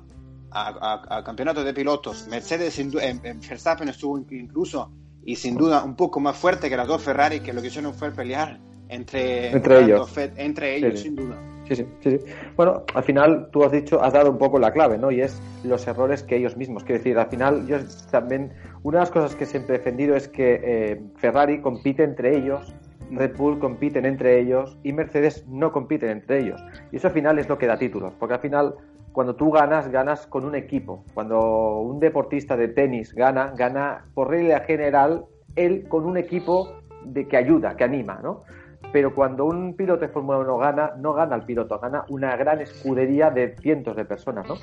a, 0.50 1.22
campeonato 1.24 1.62
de 1.62 1.72
pilotos. 1.74 2.26
Mercedes 2.28 2.78
en, 2.78 2.90
Verstappen 2.90 3.88
estuvo 3.88 4.18
incluso 4.18 4.90
y 5.24 5.36
sin 5.36 5.56
duda 5.56 5.84
un 5.84 5.94
poco 5.94 6.20
más 6.20 6.36
fuerte 6.36 6.68
que 6.68 6.76
las 6.76 6.88
dos 6.88 7.02
Ferrari, 7.02 7.40
que 7.40 7.52
lo 7.52 7.60
que 7.60 7.68
hicieron 7.68 7.94
fue 7.94 8.10
pelear 8.10 8.58
entre, 8.88 9.50
entre 9.50 9.82
ellos, 9.82 10.16
entre 10.36 10.76
ellos 10.76 11.00
sin 11.00 11.16
duda. 11.16 11.36
Sí, 11.68 11.74
sí, 11.76 11.86
sí, 12.00 12.18
Bueno, 12.56 12.84
al 12.94 13.02
final 13.02 13.50
tú 13.52 13.62
has 13.62 13.72
dicho, 13.72 14.02
has 14.02 14.14
dado 14.14 14.30
un 14.30 14.38
poco 14.38 14.58
la 14.58 14.72
clave, 14.72 14.96
¿no? 14.96 15.10
Y 15.10 15.20
es 15.20 15.40
los 15.64 15.86
errores 15.86 16.22
que 16.22 16.36
ellos 16.36 16.56
mismos. 16.56 16.82
Quiero 16.82 16.98
decir, 16.98 17.18
al 17.18 17.28
final 17.28 17.66
yo 17.66 17.76
también, 18.10 18.52
una 18.82 18.98
de 18.98 19.02
las 19.02 19.10
cosas 19.10 19.34
que 19.34 19.44
siempre 19.44 19.74
he 19.74 19.78
defendido 19.78 20.16
es 20.16 20.28
que 20.28 20.60
eh, 20.64 21.02
Ferrari 21.16 21.60
compite 21.60 22.04
entre 22.04 22.38
ellos 22.38 22.74
Red 23.10 23.36
Bull 23.36 23.58
compiten 23.58 24.04
entre 24.04 24.40
ellos 24.40 24.78
y 24.82 24.92
Mercedes 24.92 25.46
no 25.48 25.72
compiten 25.72 26.10
entre 26.10 26.40
ellos. 26.40 26.62
Y 26.92 26.96
eso 26.96 27.08
al 27.08 27.14
final 27.14 27.38
es 27.38 27.48
lo 27.48 27.58
que 27.58 27.66
da 27.66 27.78
títulos, 27.78 28.14
porque 28.18 28.34
al 28.34 28.40
final 28.40 28.74
cuando 29.12 29.34
tú 29.34 29.50
ganas, 29.50 29.88
ganas 29.90 30.26
con 30.26 30.44
un 30.44 30.54
equipo. 30.54 31.04
Cuando 31.14 31.80
un 31.80 31.98
deportista 31.98 32.56
de 32.56 32.68
tenis 32.68 33.14
gana, 33.14 33.52
gana 33.56 34.04
por 34.14 34.28
regla 34.30 34.60
general 34.60 35.24
él 35.56 35.88
con 35.88 36.04
un 36.04 36.16
equipo 36.16 36.76
de 37.04 37.26
que 37.26 37.36
ayuda, 37.36 37.76
que 37.76 37.84
anima, 37.84 38.20
¿no? 38.22 38.44
Pero 38.92 39.14
cuando 39.14 39.44
un 39.44 39.74
piloto 39.74 40.00
de 40.00 40.08
Fórmula 40.08 40.38
1 40.38 40.58
gana, 40.58 40.92
no 40.96 41.12
gana 41.12 41.36
el 41.36 41.42
piloto, 41.42 41.78
gana 41.78 42.04
una 42.08 42.36
gran 42.36 42.60
escudería 42.60 43.30
de 43.30 43.54
cientos 43.56 43.96
de 43.96 44.04
personas, 44.04 44.46
¿no? 44.48 44.54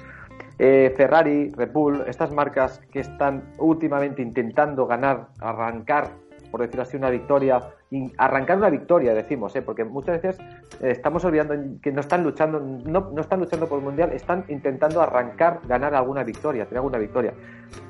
Eh, 0.58 0.94
Ferrari, 0.96 1.52
Red 1.52 1.72
estas 2.08 2.32
marcas 2.32 2.82
que 2.92 3.02
están 3.02 3.44
últimamente 3.58 4.22
intentando 4.22 4.88
ganar, 4.88 5.28
arrancar 5.40 6.10
por 6.56 6.62
decirlo 6.62 6.84
así, 6.84 6.96
una 6.96 7.10
victoria, 7.10 7.62
arrancar 8.18 8.58
una 8.58 8.70
victoria, 8.70 9.14
decimos, 9.14 9.56
¿eh? 9.56 9.62
porque 9.62 9.84
muchas 9.84 10.22
veces 10.22 10.42
eh, 10.82 10.92
estamos 10.92 11.24
olvidando 11.25 11.56
que 11.82 11.92
no 11.92 12.02
están 12.02 12.24
luchando, 12.24 12.60
no, 12.60 13.12
no, 13.12 13.22
están 13.22 13.40
luchando 13.40 13.68
por 13.68 13.80
el 13.80 13.86
mundial, 13.86 14.12
están 14.14 14.46
intentando 14.48 15.02
arrancar, 15.02 15.62
ganar 15.68 15.94
alguna 15.96 16.24
victoria, 16.24 16.66
tener 16.66 16.78
alguna 16.78 16.98
victoria. 16.98 17.34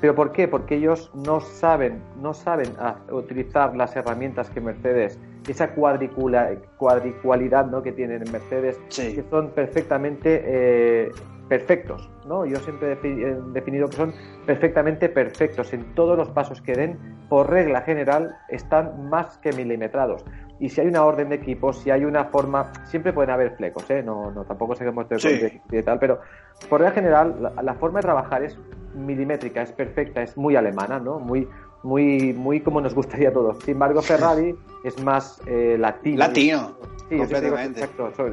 ¿Pero 0.00 0.14
por 0.14 0.32
qué? 0.32 0.48
Porque 0.48 0.76
ellos 0.76 1.10
no 1.14 1.40
saben, 1.40 2.02
no 2.20 2.34
saben 2.34 2.68
ah, 2.78 2.96
utilizar 3.10 3.76
las 3.76 3.94
herramientas 3.96 4.50
que 4.50 4.60
Mercedes, 4.60 5.18
esa 5.48 5.74
cuadricula, 5.74 6.50
cuadricualidad 6.76 7.66
¿no? 7.66 7.82
que 7.82 7.92
tienen 7.92 8.22
en 8.26 8.32
Mercedes, 8.32 8.78
que 8.94 9.24
son 9.30 9.50
perfectamente 9.50 10.42
eh, 10.44 11.10
perfectos, 11.48 12.10
¿no? 12.26 12.44
Yo 12.44 12.58
siempre 12.60 12.92
he 12.92 13.36
definido 13.52 13.88
que 13.88 13.96
son 13.96 14.14
perfectamente 14.44 15.08
perfectos 15.08 15.72
en 15.72 15.94
todos 15.94 16.16
los 16.16 16.30
pasos 16.30 16.60
que 16.60 16.72
den, 16.72 16.98
por 17.28 17.50
regla 17.50 17.82
general, 17.82 18.36
están 18.48 19.08
más 19.08 19.38
que 19.38 19.52
milimetrados. 19.52 20.24
Y 20.58 20.70
si 20.70 20.80
hay 20.80 20.86
una 20.86 21.04
orden 21.04 21.28
de 21.28 21.36
equipo, 21.36 21.72
si 21.72 21.90
hay 21.90 22.04
una 22.04 22.26
forma, 22.26 22.72
siempre 22.84 23.12
pueden 23.12 23.30
haber 23.30 23.56
flecos, 23.56 23.88
¿eh? 23.90 24.02
No, 24.02 24.30
no 24.30 24.44
tampoco 24.44 24.74
sé 24.74 24.86
cómo 24.86 25.02
estoy 25.02 25.60
y 25.70 25.82
tal, 25.82 25.98
pero 25.98 26.20
por 26.68 26.80
regla 26.80 26.94
general, 26.94 27.52
la, 27.62 27.74
forma 27.74 27.98
de 27.98 28.04
trabajar 28.04 28.42
es 28.42 28.58
milimétrica, 28.94 29.62
es 29.62 29.72
perfecta, 29.72 30.22
es 30.22 30.36
muy 30.36 30.56
alemana, 30.56 30.98
¿no? 30.98 31.18
Muy, 31.18 31.46
muy, 31.82 32.32
muy 32.32 32.60
como 32.60 32.80
nos 32.80 32.94
gustaría 32.94 33.28
a 33.28 33.32
todos. 33.32 33.58
Sin 33.64 33.72
embargo, 33.72 34.00
Ferrari 34.00 34.54
es 34.84 35.02
más 35.02 35.40
eh, 35.46 35.76
latino. 35.78 36.18
Latino. 36.18 36.76
Sí, 37.08 37.20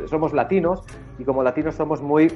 somos 0.07 0.33
latinos 0.33 0.83
y 1.19 1.23
como 1.23 1.43
latinos 1.43 1.75
somos 1.75 2.01
muy 2.01 2.31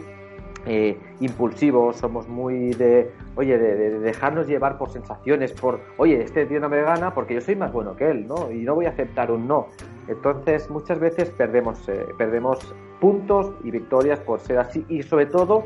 eh, 0.68 0.98
impulsivos, 1.22 1.96
somos 1.96 2.28
muy 2.28 2.72
de, 2.72 3.12
oye, 3.36 3.58
de, 3.58 4.00
dejarnos 4.00 4.48
llevar 4.48 4.78
por 4.78 4.90
sensaciones, 4.90 5.54
por, 5.54 5.80
oye, 5.98 6.22
este 6.22 6.46
tío 6.46 6.60
no 6.60 6.68
me 6.68 6.82
gana 6.82 7.14
porque 7.14 7.36
yo 7.36 7.42
soy 7.42 7.56
más 7.56 7.72
bueno 7.72 7.96
que 7.96 8.10
él, 8.10 8.28
¿no? 8.28 8.52
Y 8.52 8.64
no 8.64 8.76
voy 8.76 8.86
a 8.86 8.90
aceptar 8.90 9.32
un 9.32 9.48
no. 9.48 9.68
Entonces, 10.10 10.70
muchas 10.70 11.00
veces 11.00 11.30
perdemos, 11.30 11.88
eh, 11.88 12.06
perdemos 12.18 12.76
puntos 13.00 13.54
y 13.64 13.72
victorias 13.72 14.20
por 14.20 14.42
ser 14.42 14.60
así 14.60 14.86
y 14.90 15.04
sobre 15.04 15.28
todo 15.28 15.64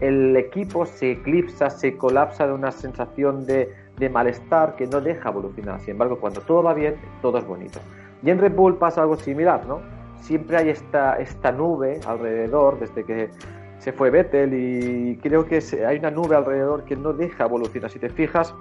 el 0.00 0.36
equipo 0.36 0.86
se 0.86 1.12
eclipsa, 1.12 1.68
se 1.70 1.96
colapsa 1.96 2.46
de 2.46 2.52
una 2.52 2.70
sensación 2.70 3.46
de, 3.46 3.72
de 3.98 4.08
malestar 4.08 4.76
que 4.76 4.86
no 4.86 5.00
deja 5.00 5.30
evolucionar. 5.30 5.80
Sin 5.80 5.92
embargo, 5.92 6.18
cuando 6.20 6.40
todo 6.42 6.62
va 6.62 6.74
bien, 6.74 6.96
todo 7.22 7.38
es 7.38 7.46
bonito. 7.46 7.80
Y 8.22 8.30
en 8.30 8.38
Red 8.38 8.54
Bull 8.54 8.76
pasa 8.76 9.02
algo 9.02 9.16
similar, 9.16 9.66
¿no? 9.66 9.80
Siempre 10.20 10.56
hay 10.56 10.70
esta, 10.70 11.16
esta 11.16 11.52
nube 11.52 12.00
alrededor, 12.06 12.78
desde 12.78 13.04
que 13.04 13.30
se 13.84 13.92
fue 13.92 14.08
Vettel 14.08 14.54
y 14.54 15.18
creo 15.18 15.44
que 15.44 15.62
hay 15.86 15.98
una 15.98 16.10
nube 16.10 16.34
alrededor 16.34 16.84
que 16.84 16.96
no 16.96 17.12
deja 17.12 17.44
evolucionar. 17.44 17.90
Si 17.90 17.98
te 17.98 18.08
fijas, 18.08 18.54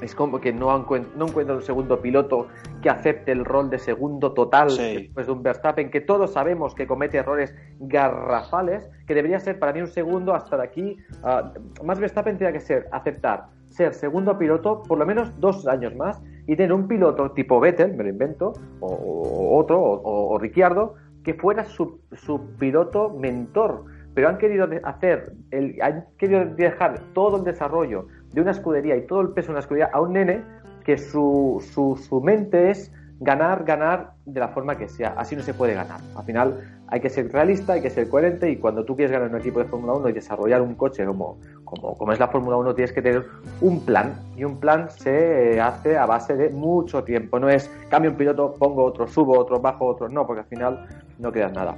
es 0.00 0.12
como 0.12 0.40
que 0.40 0.52
no, 0.52 0.76
no 1.16 1.26
un 1.26 1.62
segundo 1.62 2.00
piloto 2.00 2.48
que 2.82 2.90
acepte 2.90 3.30
el 3.30 3.44
rol 3.44 3.70
de 3.70 3.78
segundo 3.78 4.32
total 4.32 4.76
después 4.76 5.26
de 5.26 5.32
un 5.32 5.44
Verstappen, 5.44 5.88
que 5.88 6.00
todos 6.00 6.32
sabemos 6.32 6.74
que 6.74 6.88
comete 6.88 7.18
errores 7.18 7.54
garrafales, 7.78 8.90
que 9.06 9.14
debería 9.14 9.38
ser 9.38 9.60
para 9.60 9.72
mí 9.72 9.82
un 9.82 9.86
segundo 9.86 10.34
hasta 10.34 10.56
de 10.56 10.64
aquí. 10.64 10.96
Uh, 11.22 11.84
más 11.84 12.00
Verstappen 12.00 12.36
tendría 12.36 12.52
que 12.52 12.58
ser 12.58 12.88
aceptar 12.90 13.46
ser 13.68 13.94
segundo 13.94 14.36
piloto 14.36 14.82
por 14.82 14.98
lo 14.98 15.06
menos 15.06 15.32
dos 15.38 15.66
años 15.68 15.94
más 15.94 16.20
y 16.48 16.56
tener 16.56 16.72
un 16.72 16.88
piloto 16.88 17.30
tipo 17.32 17.60
Vettel, 17.60 17.94
me 17.94 18.02
lo 18.02 18.10
invento, 18.10 18.52
o, 18.80 19.58
otro, 19.58 19.80
o, 19.80 20.34
o, 20.34 20.38
Ricciardo, 20.38 20.94
que 21.22 21.34
fuera 21.34 21.64
su, 21.64 22.00
su 22.12 22.40
piloto 22.58 23.10
mentor 23.10 23.84
pero 24.16 24.30
han 24.30 24.38
querido 24.38 24.66
hacer, 24.84 25.34
el, 25.50 25.76
han 25.82 26.06
querido 26.16 26.46
dejar 26.46 26.98
todo 27.12 27.36
el 27.36 27.44
desarrollo 27.44 28.06
de 28.32 28.40
una 28.40 28.52
escudería 28.52 28.96
y 28.96 29.06
todo 29.06 29.20
el 29.20 29.28
peso 29.28 29.48
de 29.48 29.52
una 29.52 29.60
escudería 29.60 29.90
a 29.92 30.00
un 30.00 30.14
nene 30.14 30.42
que 30.86 30.96
su, 30.96 31.62
su, 31.74 31.98
su 32.02 32.22
mente 32.22 32.70
es 32.70 32.90
ganar, 33.20 33.64
ganar 33.64 34.12
de 34.24 34.40
la 34.40 34.48
forma 34.48 34.78
que 34.78 34.88
sea. 34.88 35.12
Así 35.18 35.36
no 35.36 35.42
se 35.42 35.52
puede 35.52 35.74
ganar. 35.74 36.00
Al 36.16 36.24
final 36.24 36.80
hay 36.86 37.00
que 37.00 37.10
ser 37.10 37.30
realista, 37.30 37.74
hay 37.74 37.82
que 37.82 37.90
ser 37.90 38.08
coherente 38.08 38.50
y 38.50 38.56
cuando 38.56 38.86
tú 38.86 38.96
quieres 38.96 39.12
ganar 39.12 39.28
un 39.28 39.38
equipo 39.38 39.58
de 39.58 39.66
Fórmula 39.66 39.92
1 39.92 40.08
y 40.08 40.12
desarrollar 40.14 40.62
un 40.62 40.76
coche 40.76 41.04
como, 41.04 41.38
como, 41.64 41.94
como 41.98 42.10
es 42.10 42.18
la 42.18 42.28
Fórmula 42.28 42.56
1, 42.56 42.74
tienes 42.74 42.94
que 42.94 43.02
tener 43.02 43.26
un 43.60 43.84
plan. 43.84 44.14
Y 44.34 44.44
un 44.44 44.58
plan 44.58 44.88
se 44.88 45.60
hace 45.60 45.98
a 45.98 46.06
base 46.06 46.36
de 46.36 46.48
mucho 46.48 47.04
tiempo. 47.04 47.38
No 47.38 47.50
es 47.50 47.70
cambio 47.90 48.12
un 48.12 48.16
piloto, 48.16 48.54
pongo 48.54 48.82
otro, 48.82 49.06
subo 49.06 49.38
otro, 49.38 49.60
bajo 49.60 49.84
otro. 49.84 50.08
No, 50.08 50.26
porque 50.26 50.40
al 50.40 50.48
final 50.48 50.86
no 51.18 51.30
quedas 51.30 51.52
nada. 51.52 51.76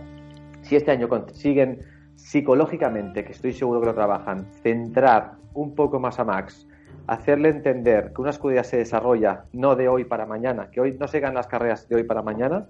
Si 0.62 0.76
este 0.76 0.92
año 0.92 1.09
consiguen 1.09 1.98
psicológicamente, 2.28 3.25
que 3.25 3.32
estoy 3.32 3.54
seguro 3.54 3.80
que 3.80 3.87
lo 3.87 3.94
trabajan, 3.94 4.44
centrar 4.62 5.37
un 5.54 5.75
poco 5.75 5.99
más 5.99 6.20
a 6.20 6.25
Max, 6.25 6.68
hacerle 7.06 7.49
entender 7.49 8.12
que 8.14 8.20
una 8.20 8.28
escudería 8.28 8.64
se 8.64 8.76
desarrolla 8.76 9.44
no 9.54 9.76
de 9.76 9.88
hoy 9.88 10.04
para 10.04 10.26
mañana, 10.26 10.68
que 10.70 10.82
hoy 10.82 10.94
no 11.00 11.08
se 11.08 11.20
ganan 11.20 11.37
las 11.37 11.47
carreras 11.47 11.88
de 11.88 11.97
hoy 11.97 12.02
para 12.02 12.20
mañana, 12.20 12.66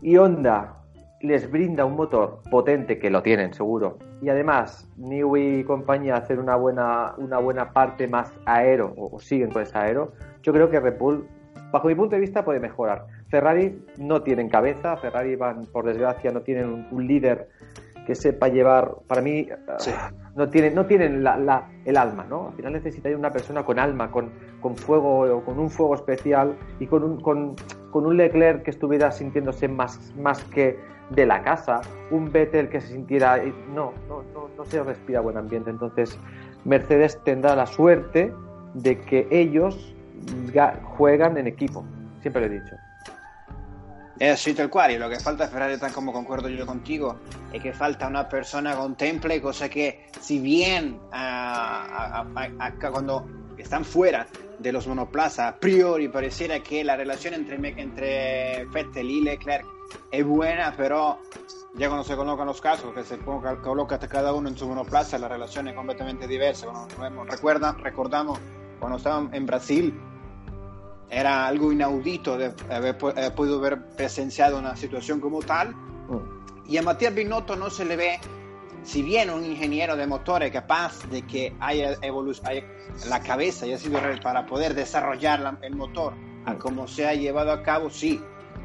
y 0.00 0.16
Honda 0.16 0.76
les 1.20 1.50
brinda 1.50 1.84
un 1.84 1.96
motor 1.96 2.40
potente, 2.52 3.00
que 3.00 3.10
lo 3.10 3.20
tienen 3.20 3.52
seguro, 3.52 3.98
y 4.22 4.28
además 4.28 4.88
Newey 4.96 5.58
y 5.58 5.64
compañía 5.64 6.14
hacer 6.14 6.38
una 6.38 6.54
buena, 6.54 7.14
una 7.18 7.38
buena 7.38 7.72
parte 7.72 8.06
más 8.06 8.32
aero, 8.46 8.94
o, 8.96 9.18
siguen 9.18 9.50
con 9.50 9.62
ese 9.62 9.76
aero, 9.76 10.12
yo 10.44 10.52
creo 10.52 10.70
que 10.70 10.78
Red 10.78 10.98
Bull, 11.00 11.26
bajo 11.72 11.88
mi 11.88 11.96
punto 11.96 12.14
de 12.14 12.20
vista, 12.20 12.44
puede 12.44 12.60
mejorar. 12.60 13.06
Ferrari 13.26 13.84
no 13.98 14.22
tienen 14.22 14.48
cabeza, 14.48 14.96
Ferrari 14.98 15.34
van, 15.34 15.66
por 15.66 15.84
desgracia, 15.84 16.30
no 16.30 16.42
tienen 16.42 16.86
un 16.92 17.06
líder 17.08 17.48
que 18.08 18.14
sepa 18.14 18.48
llevar, 18.48 18.90
para 19.06 19.20
mí, 19.20 19.46
no 20.34 20.48
tienen, 20.48 20.74
no 20.74 20.86
tienen 20.86 21.22
la, 21.22 21.68
el 21.84 21.94
alma, 21.98 22.24
¿no? 22.24 22.48
Al 22.48 22.54
final 22.54 22.72
necesitaría 22.72 23.18
una 23.18 23.30
persona 23.30 23.62
con 23.64 23.78
alma, 23.78 24.10
con, 24.10 24.30
con 24.62 24.76
fuego, 24.76 25.44
con 25.44 25.58
un 25.58 25.68
fuego 25.68 25.94
especial 25.94 26.56
y 26.80 26.86
con 26.86 27.04
un, 27.04 27.20
con, 27.20 27.54
con 27.90 28.06
un 28.06 28.16
Leclerc 28.16 28.62
que 28.62 28.70
estuviera 28.70 29.12
sintiéndose 29.12 29.68
más, 29.68 30.14
más 30.16 30.42
que 30.44 30.78
de 31.10 31.26
la 31.26 31.42
casa, 31.42 31.82
un 32.10 32.32
Vettel 32.32 32.70
que 32.70 32.80
se 32.80 32.94
sintiera... 32.94 33.42
No, 33.74 33.92
no, 34.08 34.22
no, 34.32 34.48
no 34.56 34.64
se 34.64 34.82
respira 34.82 35.20
buen 35.20 35.36
ambiente. 35.36 35.68
Entonces, 35.68 36.18
Mercedes 36.64 37.22
tendrá 37.24 37.54
la 37.56 37.66
suerte 37.66 38.32
de 38.72 38.98
que 39.00 39.28
ellos 39.30 39.94
juegan 40.96 41.36
en 41.36 41.46
equipo. 41.46 41.84
Siempre 42.22 42.48
lo 42.48 42.54
he 42.54 42.58
dicho. 42.58 42.74
Eh, 44.20 44.36
sí, 44.36 44.52
tal 44.52 44.68
cual, 44.68 44.90
y 44.90 44.98
lo 44.98 45.08
que 45.08 45.20
falta 45.20 45.44
a 45.44 45.48
Ferrari, 45.48 45.78
tan 45.78 45.92
como 45.92 46.12
concuerdo 46.12 46.48
yo 46.48 46.66
contigo, 46.66 47.20
es 47.52 47.62
que 47.62 47.72
falta 47.72 48.08
una 48.08 48.28
persona 48.28 48.74
contemple, 48.74 49.40
cosa 49.40 49.68
que 49.68 50.06
si 50.20 50.40
bien 50.40 50.98
ah, 51.12 52.24
cuando 52.90 53.26
están 53.56 53.84
fuera 53.84 54.26
de 54.58 54.72
los 54.72 54.88
monoplazas, 54.88 55.54
a 55.54 55.56
priori 55.58 56.08
pareciera 56.08 56.60
que 56.60 56.82
la 56.82 56.96
relación 56.96 57.34
entre, 57.34 57.56
entre 57.80 58.64
Vettel 58.66 59.08
y 59.08 59.20
Leclerc 59.20 59.64
es 60.10 60.24
buena, 60.24 60.74
pero 60.76 61.20
ya 61.74 61.86
cuando 61.86 62.02
se 62.02 62.16
colocan 62.16 62.46
los 62.46 62.60
casos, 62.60 62.92
que 62.92 63.04
se 63.04 63.18
coloca 63.18 63.98
cada 64.00 64.32
uno 64.32 64.48
en 64.48 64.58
su 64.58 64.66
monoplaza, 64.66 65.16
la 65.18 65.28
relación 65.28 65.68
es 65.68 65.74
completamente 65.74 66.26
diversa. 66.26 66.66
Recordamos 67.82 68.38
cuando 68.80 68.98
estaban 68.98 69.32
en 69.32 69.46
Brasil, 69.46 69.94
era 71.10 71.46
algo 71.46 71.72
inaudito 71.72 72.36
de 72.36 72.52
haber 72.70 72.96
eh, 73.16 73.30
podido 73.34 73.58
haber 73.58 73.86
presenciado 73.96 74.58
una 74.58 74.76
situación 74.76 75.20
como 75.20 75.40
tal. 75.40 75.74
Mm. 75.74 76.68
Y 76.68 76.76
a 76.76 76.82
Matías 76.82 77.14
Binotto 77.14 77.56
no 77.56 77.70
se 77.70 77.84
le 77.84 77.96
ve, 77.96 78.20
si 78.82 79.02
bien 79.02 79.30
un 79.30 79.44
ingeniero 79.44 79.96
de 79.96 80.06
motores 80.06 80.52
capaz 80.52 81.08
de 81.08 81.22
que 81.22 81.54
haya, 81.60 81.96
haya 82.02 82.64
la 83.08 83.20
cabeza 83.20 83.64
haya 83.64 83.78
sido 83.78 83.98
para 84.22 84.46
poder 84.46 84.74
desarrollar 84.74 85.58
el 85.62 85.74
motor 85.74 86.14
a 86.44 86.52
mm. 86.52 86.58
como 86.58 86.86
se 86.86 87.06
ha 87.06 87.14
llevado 87.14 87.52
a 87.52 87.62
cabo, 87.62 87.90
sí. 87.90 88.20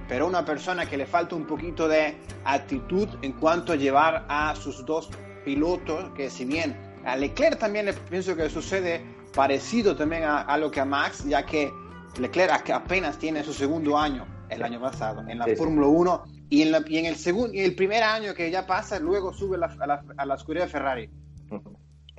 Pero 0.10 0.28
una 0.28 0.44
persona 0.44 0.86
que 0.86 0.98
le 0.98 1.06
falta 1.06 1.36
un 1.36 1.46
poquito 1.46 1.88
de 1.88 2.18
actitud 2.44 3.08
en 3.22 3.32
cuanto 3.34 3.72
a 3.72 3.76
llevar 3.78 4.26
a 4.28 4.54
sus 4.56 4.86
dos 4.86 5.10
pilotos, 5.46 6.12
que 6.14 6.30
si 6.30 6.44
bien 6.44 6.78
a 7.06 7.16
Leclerc 7.16 7.58
también 7.58 7.86
le 7.86 7.94
pienso 7.94 8.36
que 8.36 8.50
sucede 8.50 9.02
parecido 9.34 9.96
también 9.96 10.24
a, 10.24 10.42
a 10.42 10.58
lo 10.58 10.70
que 10.70 10.82
a 10.82 10.86
Max, 10.86 11.24
ya 11.26 11.46
que 11.46 11.72
Leclerc 12.20 12.70
apenas 12.70 13.18
tiene 13.18 13.44
su 13.44 13.54
segundo 13.54 13.98
año 13.98 14.26
el 14.50 14.62
año 14.64 14.80
pasado 14.80 15.24
en 15.28 15.40
la 15.40 15.48
Fórmula 15.56 15.88
1 15.88 16.24
y 16.50 16.62
en, 16.62 16.72
la, 16.72 16.84
y 16.88 16.98
en 16.98 17.06
el 17.06 17.16
segundo 17.16 17.54
y 17.54 17.62
el 17.62 17.76
primer 17.76 18.04
año 18.04 18.34
que 18.34 18.52
ya 18.52 18.68
pasa 18.68 19.00
luego 19.00 19.34
sube 19.34 19.58
a, 19.58 19.88
la, 19.88 20.04
a 20.16 20.26
la 20.26 20.36
escudería 20.36 20.66
de 20.66 20.70
Ferrari. 20.70 21.10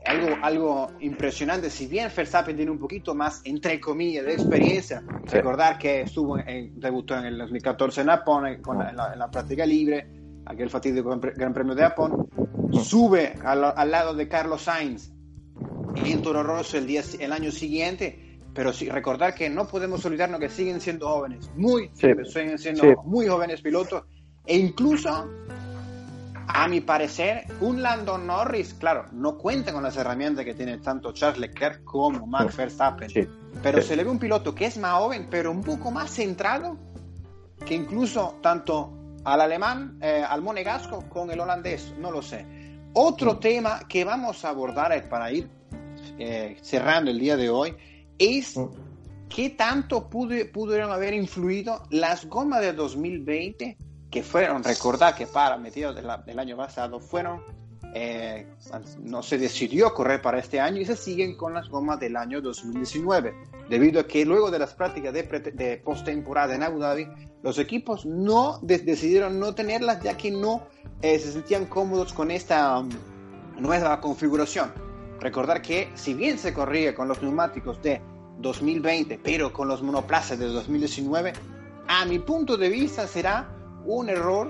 Algo, 0.07 0.37
algo 0.43 0.93
impresionante 1.01 1.71
si 1.71 1.87
bien 1.87 2.11
Verstappen 2.15 2.57
tiene 2.57 2.71
un 2.71 2.79
poquito 2.79 3.15
más 3.15 3.41
entre 3.45 3.81
comillas 3.81 4.27
de 4.27 4.35
experiencia 4.35 5.03
recordar 5.25 5.79
que 5.79 6.03
estuvo 6.03 6.39
en, 6.39 6.79
debutó 6.79 7.17
en 7.17 7.25
el 7.25 7.39
2014 7.39 8.03
en 8.03 8.07
Japón 8.09 8.47
en, 8.47 8.63
la, 8.97 9.31
práctica 9.31 9.65
libre 9.65 10.07
aquel 10.45 10.69
fatídico 10.69 11.19
Gran 11.19 11.55
Premio 11.55 11.75
de 11.75 11.83
Japón. 11.85 12.29
Sube 12.83 13.35
al, 13.45 13.65
al 13.65 13.91
lado 13.91 14.15
de 14.15 14.29
Carlos 14.29 14.63
Sainz 14.63 15.11
en 15.97 16.23
Toro 16.23 16.43
Rosso 16.43 16.77
el, 16.77 16.87
día, 16.87 17.03
el 17.19 17.33
año 17.33 17.51
siguiente 17.51 18.24
pero 18.55 18.73
sí, 18.73 18.89
recordar 18.89 19.35
que 19.35 19.51
no 19.51 19.67
podemos 19.67 20.05
olvidarnos 20.05 20.39
que 20.39 20.49
siguen 20.49 20.81
siendo 20.81 21.09
jóvenes, 21.09 21.51
muy, 21.57 21.91
siguen 21.95 22.59
siendo 22.59 23.03
muy 23.05 23.27
jóvenes 23.27 23.61
pilotos, 23.61 24.05
e 24.47 24.57
incluso, 24.57 25.29
a 26.47 26.69
mi 26.69 26.81
parecer, 26.81 27.47
un 27.61 27.83
Landon 27.83 28.27
Norris, 28.27 28.75
claro, 28.75 29.07
no 29.13 29.37
cuenta 29.37 29.73
con 29.73 29.83
las 29.83 29.97
herramientas 29.97 30.45
que 30.45 30.55
tiene 30.55 30.79
tanto 30.79 31.13
Charles 31.13 31.39
Leclerc 31.39 31.83
como 31.83 32.27
Max 32.27 32.57
Verstappen, 32.57 33.11
pero 33.63 33.83
se 33.83 33.97
le 33.97 34.05
ve 34.05 34.11
un 34.11 34.19
piloto 34.19 34.55
que 34.55 34.67
es 34.67 34.79
más 34.79 34.99
joven, 34.99 35.27
pero 35.29 35.51
un 35.51 35.63
poco 35.63 35.91
más 35.91 36.11
centrado 36.11 36.79
que 37.67 37.75
incluso 37.75 38.39
tanto 38.41 38.93
al 39.25 39.41
alemán, 39.41 39.99
eh, 40.01 40.23
al 40.27 40.43
monegasco, 40.43 41.09
con 41.09 41.31
el 41.31 41.41
holandés, 41.41 41.95
no 41.99 42.11
lo 42.11 42.23
sé. 42.23 42.47
Otro 42.93 43.39
tema 43.39 43.81
que 43.89 44.05
vamos 44.05 44.45
a 44.45 44.51
abordar 44.51 45.09
para 45.09 45.33
ir 45.33 45.49
eh, 46.19 46.57
cerrando 46.61 47.11
el 47.11 47.19
día 47.19 47.37
de 47.37 47.49
hoy 47.49 47.75
es 48.19 48.57
mm. 48.57 48.69
qué 49.29 49.51
tanto 49.51 50.09
pudieron 50.09 50.91
haber 50.91 51.15
influido 51.15 51.83
las 51.91 52.27
gomas 52.27 52.61
de 52.61 52.73
2020, 52.73 53.77
que 54.11 54.23
fueron, 54.23 54.63
recordar 54.63 55.15
que 55.15 55.27
para 55.27 55.57
mediados 55.57 55.97
del 55.97 56.39
año 56.39 56.57
pasado 56.57 57.01
fueron, 57.01 57.43
eh, 57.95 58.47
no 59.03 59.23
se 59.23 59.39
decidió 59.39 59.93
correr 59.95 60.21
para 60.21 60.39
este 60.39 60.61
año 60.61 60.81
y 60.81 60.85
se 60.85 60.97
siguen 60.97 61.37
con 61.37 61.55
las 61.55 61.69
gomas 61.69 62.01
del 62.01 62.17
año 62.17 62.41
2019, 62.41 63.35
debido 63.69 64.01
a 64.01 64.07
que 64.07 64.25
luego 64.25 64.51
de 64.51 64.59
las 64.59 64.75
prácticas 64.75 65.13
de, 65.13 65.23
de 65.23 65.77
postemporada 65.79 66.55
en 66.55 66.63
Abu 66.63 66.79
Dhabi, 66.79 67.09
los 67.43 67.59
equipos 67.59 68.07
no 68.07 68.59
decidieron 68.63 69.39
no 69.39 69.55
tenerlas 69.55 70.03
ya 70.03 70.17
que 70.17 70.31
no 70.31 70.63
eh, 71.03 71.19
se 71.19 71.33
sentían 71.33 71.67
cómodos 71.67 72.13
con 72.13 72.31
esta 72.31 72.79
um, 72.79 72.89
nueva 73.59 74.01
configuración. 74.01 74.84
Recordar 75.21 75.63
que 75.63 75.91
si 75.95 76.15
bien 76.15 76.39
se 76.39 76.53
corría 76.53 76.95
con 76.95 77.09
los 77.09 77.23
neumáticos 77.23 77.81
de 77.83 78.01
2020, 78.39 79.21
pero 79.23 79.53
con 79.53 79.69
los 79.69 79.83
monoplazas 79.83 80.39
de 80.39 80.47
2019, 80.47 81.33
a 81.87 82.05
mi 82.05 82.19
punto 82.19 82.57
de 82.57 82.69
vista 82.69 83.07
será 83.07 83.49
un 83.85 84.09
error 84.09 84.49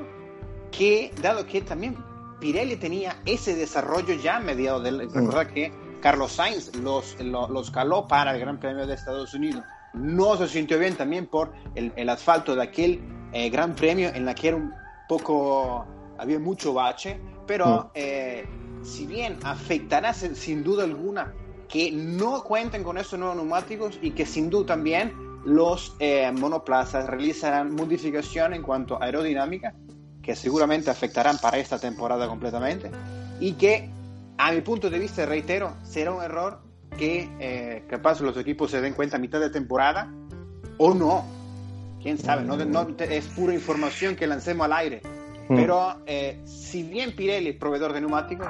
que, 0.70 1.12
dado 1.20 1.46
que 1.46 1.62
también 1.62 1.96
Pirelli 2.40 2.76
tenía 2.76 3.16
ese 3.24 3.54
desarrollo 3.54 4.14
ya 4.14 4.36
a 4.36 4.40
mediados 4.40 4.82
del... 4.82 4.98
Recordar 4.98 5.52
que 5.52 5.72
Carlos 6.00 6.32
Sainz 6.32 6.74
los, 6.76 7.16
los, 7.20 7.70
caló 7.70 8.06
para 8.06 8.34
el 8.34 8.40
Gran 8.40 8.58
Premio 8.58 8.86
de 8.86 8.94
Estados 8.94 9.32
Unidos. 9.34 9.64
No 9.94 10.36
se 10.36 10.48
sintió 10.48 10.78
bien 10.78 10.96
también 10.96 11.26
por 11.26 11.52
el, 11.74 12.08
asfalto 12.08 12.54
de 12.54 12.62
aquel 12.62 13.00
eh, 13.32 13.48
Gran 13.48 13.74
Premio 13.74 14.08
en 14.08 14.24
la 14.26 14.34
que 14.34 14.48
era 14.48 14.56
un 14.56 14.74
poco... 15.08 15.86
había 16.18 16.38
mucho 16.38 16.72
bache, 16.74 17.18
pero... 17.46 17.90
Eh, 17.94 18.46
si 18.84 19.06
bien 19.06 19.38
afectará 19.42 20.12
sin 20.14 20.62
duda 20.62 20.84
alguna 20.84 21.32
que 21.68 21.90
no 21.90 22.44
cuenten 22.44 22.84
con 22.84 22.98
estos 22.98 23.18
nuevos 23.18 23.36
neumáticos 23.36 23.98
y 24.00 24.12
que 24.12 24.26
sin 24.26 24.50
duda 24.50 24.66
también 24.66 25.12
los 25.44 25.96
eh, 25.98 26.30
monoplazas 26.32 27.06
realizarán 27.06 27.74
modificación 27.74 28.54
en 28.54 28.62
cuanto 28.62 29.00
a 29.00 29.06
aerodinámica 29.06 29.74
que 30.22 30.36
seguramente 30.36 30.90
afectarán 30.90 31.38
para 31.38 31.58
esta 31.58 31.78
temporada 31.78 32.28
completamente 32.28 32.90
y 33.40 33.52
que 33.52 33.90
a 34.38 34.52
mi 34.52 34.60
punto 34.62 34.90
de 34.90 34.98
vista, 34.98 35.26
reitero, 35.26 35.74
será 35.82 36.12
un 36.12 36.22
error 36.22 36.60
que 36.96 37.28
eh, 37.40 37.84
capaz 37.88 38.20
los 38.20 38.36
equipos 38.36 38.70
se 38.70 38.80
den 38.80 38.94
cuenta 38.94 39.16
a 39.16 39.20
mitad 39.20 39.40
de 39.40 39.50
temporada 39.50 40.12
o 40.78 40.94
no. 40.94 41.24
Quién 42.02 42.18
sabe, 42.18 42.44
no 42.44 42.56
es 42.98 43.26
pura 43.28 43.54
información 43.54 44.16
que 44.16 44.26
lancemos 44.26 44.66
al 44.66 44.72
aire 44.74 45.02
Mm. 45.48 45.56
Pero 45.56 46.02
eh, 46.06 46.40
si 46.44 46.82
bien 46.82 47.14
Pirelli 47.14 47.50
es 47.50 47.56
proveedor 47.56 47.92
de 47.92 48.00
neumáticos, 48.00 48.46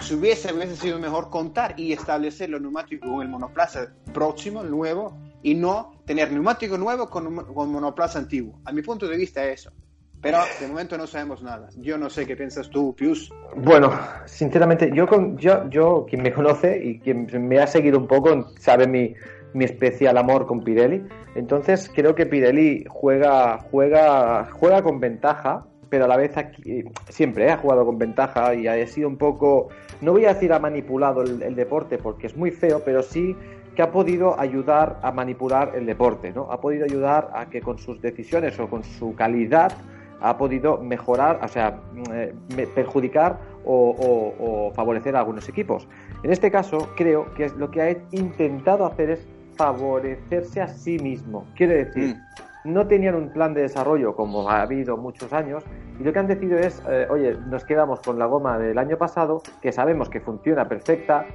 si 0.00 0.14
hubiese, 0.14 0.52
hubiese 0.52 0.76
sido 0.76 0.98
mejor 0.98 1.30
contar 1.30 1.78
y 1.78 1.92
establecer 1.92 2.50
los 2.50 2.60
neumáticos 2.60 3.08
con 3.08 3.22
el 3.22 3.28
monoplaza 3.28 3.92
próximo, 4.12 4.62
nuevo, 4.62 5.16
y 5.42 5.54
no 5.54 5.92
tener 6.04 6.32
neumático 6.32 6.76
nuevo 6.76 7.08
con, 7.08 7.44
con 7.44 7.70
monoplaza 7.70 8.18
antiguo. 8.18 8.60
A 8.64 8.72
mi 8.72 8.82
punto 8.82 9.06
de 9.06 9.16
vista 9.16 9.44
es 9.44 9.60
eso. 9.60 9.72
Pero 10.20 10.38
de 10.60 10.66
momento 10.66 10.96
no 10.96 11.06
sabemos 11.06 11.42
nada. 11.42 11.68
Yo 11.76 11.98
no 11.98 12.10
sé 12.10 12.26
qué 12.26 12.36
piensas 12.36 12.68
tú, 12.70 12.94
Pius. 12.96 13.32
Bueno, 13.54 13.92
sinceramente, 14.24 14.90
yo, 14.92 15.06
yo, 15.36 15.68
yo 15.68 16.06
quien 16.08 16.22
me 16.22 16.32
conoce 16.32 16.82
y 16.82 16.98
quien 16.98 17.28
me 17.46 17.58
ha 17.58 17.66
seguido 17.66 17.98
un 17.98 18.06
poco 18.06 18.50
sabe 18.58 18.88
mi, 18.88 19.14
mi 19.52 19.64
especial 19.64 20.16
amor 20.16 20.46
con 20.46 20.64
Pirelli. 20.64 21.04
Entonces 21.34 21.90
creo 21.94 22.14
que 22.14 22.26
Pirelli 22.26 22.84
juega, 22.88 23.58
juega, 23.70 24.48
juega 24.52 24.82
con 24.82 25.00
ventaja 25.00 25.66
pero 25.88 26.04
a 26.04 26.08
la 26.08 26.16
vez 26.16 26.36
aquí, 26.36 26.84
siempre 27.08 27.50
ha 27.50 27.56
jugado 27.56 27.84
con 27.86 27.98
ventaja 27.98 28.54
y 28.54 28.66
ha 28.66 28.86
sido 28.86 29.08
un 29.08 29.16
poco, 29.16 29.68
no 30.00 30.12
voy 30.12 30.24
a 30.24 30.34
decir 30.34 30.52
ha 30.52 30.58
manipulado 30.58 31.22
el, 31.22 31.54
deporte 31.54 31.98
porque 31.98 32.26
es 32.26 32.36
muy 32.36 32.50
feo, 32.50 32.82
pero 32.84 33.02
sí 33.02 33.36
que 33.74 33.82
ha 33.82 33.92
podido 33.92 34.38
ayudar 34.40 34.98
a 35.02 35.12
manipular 35.12 35.72
el 35.74 35.84
deporte, 35.84 36.32
¿no? 36.32 36.50
Ha 36.50 36.60
podido 36.60 36.84
ayudar 36.84 37.30
a 37.34 37.50
que 37.50 37.60
con 37.60 37.78
sus 37.78 38.00
decisiones 38.00 38.58
o 38.58 38.68
con 38.68 38.82
su 38.82 39.14
calidad 39.14 39.72
ha 40.20 40.38
podido 40.38 40.78
mejorar, 40.78 41.40
o 41.42 41.48
sea, 41.48 41.80
eh, 42.12 42.34
perjudicar 42.74 43.38
o, 43.66 44.72
favorecer 44.74 45.14
a 45.14 45.20
algunos 45.20 45.48
equipos. 45.48 45.86
En 46.22 46.32
este 46.32 46.50
caso, 46.50 46.88
creo 46.96 47.34
que 47.34 47.50
lo 47.50 47.70
que 47.70 47.82
ha 47.82 47.90
intentado 48.12 48.86
hacer 48.86 49.10
es 49.10 49.28
favorecerse 49.56 50.62
a 50.62 50.68
sí 50.68 50.98
mismo. 50.98 51.46
Quiere 51.54 51.84
decir, 51.84 52.14
mm 52.14 52.45
no 52.66 52.86
tenían 52.86 53.14
un 53.14 53.30
plan 53.30 53.54
de 53.54 53.62
desarrollo 53.62 54.14
como 54.14 54.50
ha 54.50 54.62
habido 54.62 54.96
muchos 54.96 55.32
años 55.32 55.64
y 55.98 56.04
lo 56.04 56.12
que 56.12 56.18
han 56.18 56.26
decidido 56.26 56.58
es, 56.58 56.82
eh, 56.88 57.06
oye, 57.08 57.36
nos 57.48 57.64
quedamos 57.64 58.00
con 58.00 58.18
la 58.18 58.26
goma 58.26 58.58
del 58.58 58.78
año 58.78 58.98
pasado, 58.98 59.42
que 59.62 59.72
sabemos 59.72 60.10
que 60.10 60.20
funciona 60.20 60.68
perfecta, 60.68 61.26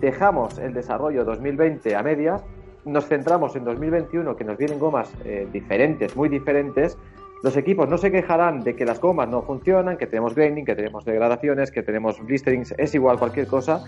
dejamos 0.00 0.58
el 0.58 0.74
desarrollo 0.74 1.24
2020 1.24 1.94
a 1.96 2.02
medias, 2.02 2.44
nos 2.84 3.06
centramos 3.06 3.56
en 3.56 3.64
2021, 3.64 4.36
que 4.36 4.44
nos 4.44 4.56
vienen 4.56 4.78
gomas 4.78 5.12
eh, 5.24 5.46
diferentes, 5.52 6.16
muy 6.16 6.28
diferentes. 6.28 6.96
Los 7.42 7.56
equipos 7.56 7.88
no 7.88 7.96
se 7.96 8.10
quejarán 8.10 8.60
de 8.60 8.74
que 8.74 8.84
las 8.84 9.00
gomas 9.00 9.28
no 9.28 9.42
funcionan, 9.42 9.96
que 9.96 10.06
tenemos 10.06 10.34
graining, 10.34 10.64
que 10.64 10.74
tenemos 10.74 11.04
degradaciones, 11.04 11.70
que 11.70 11.82
tenemos 11.82 12.22
blisterings, 12.24 12.74
es 12.76 12.94
igual 12.94 13.18
cualquier 13.18 13.46
cosa, 13.46 13.84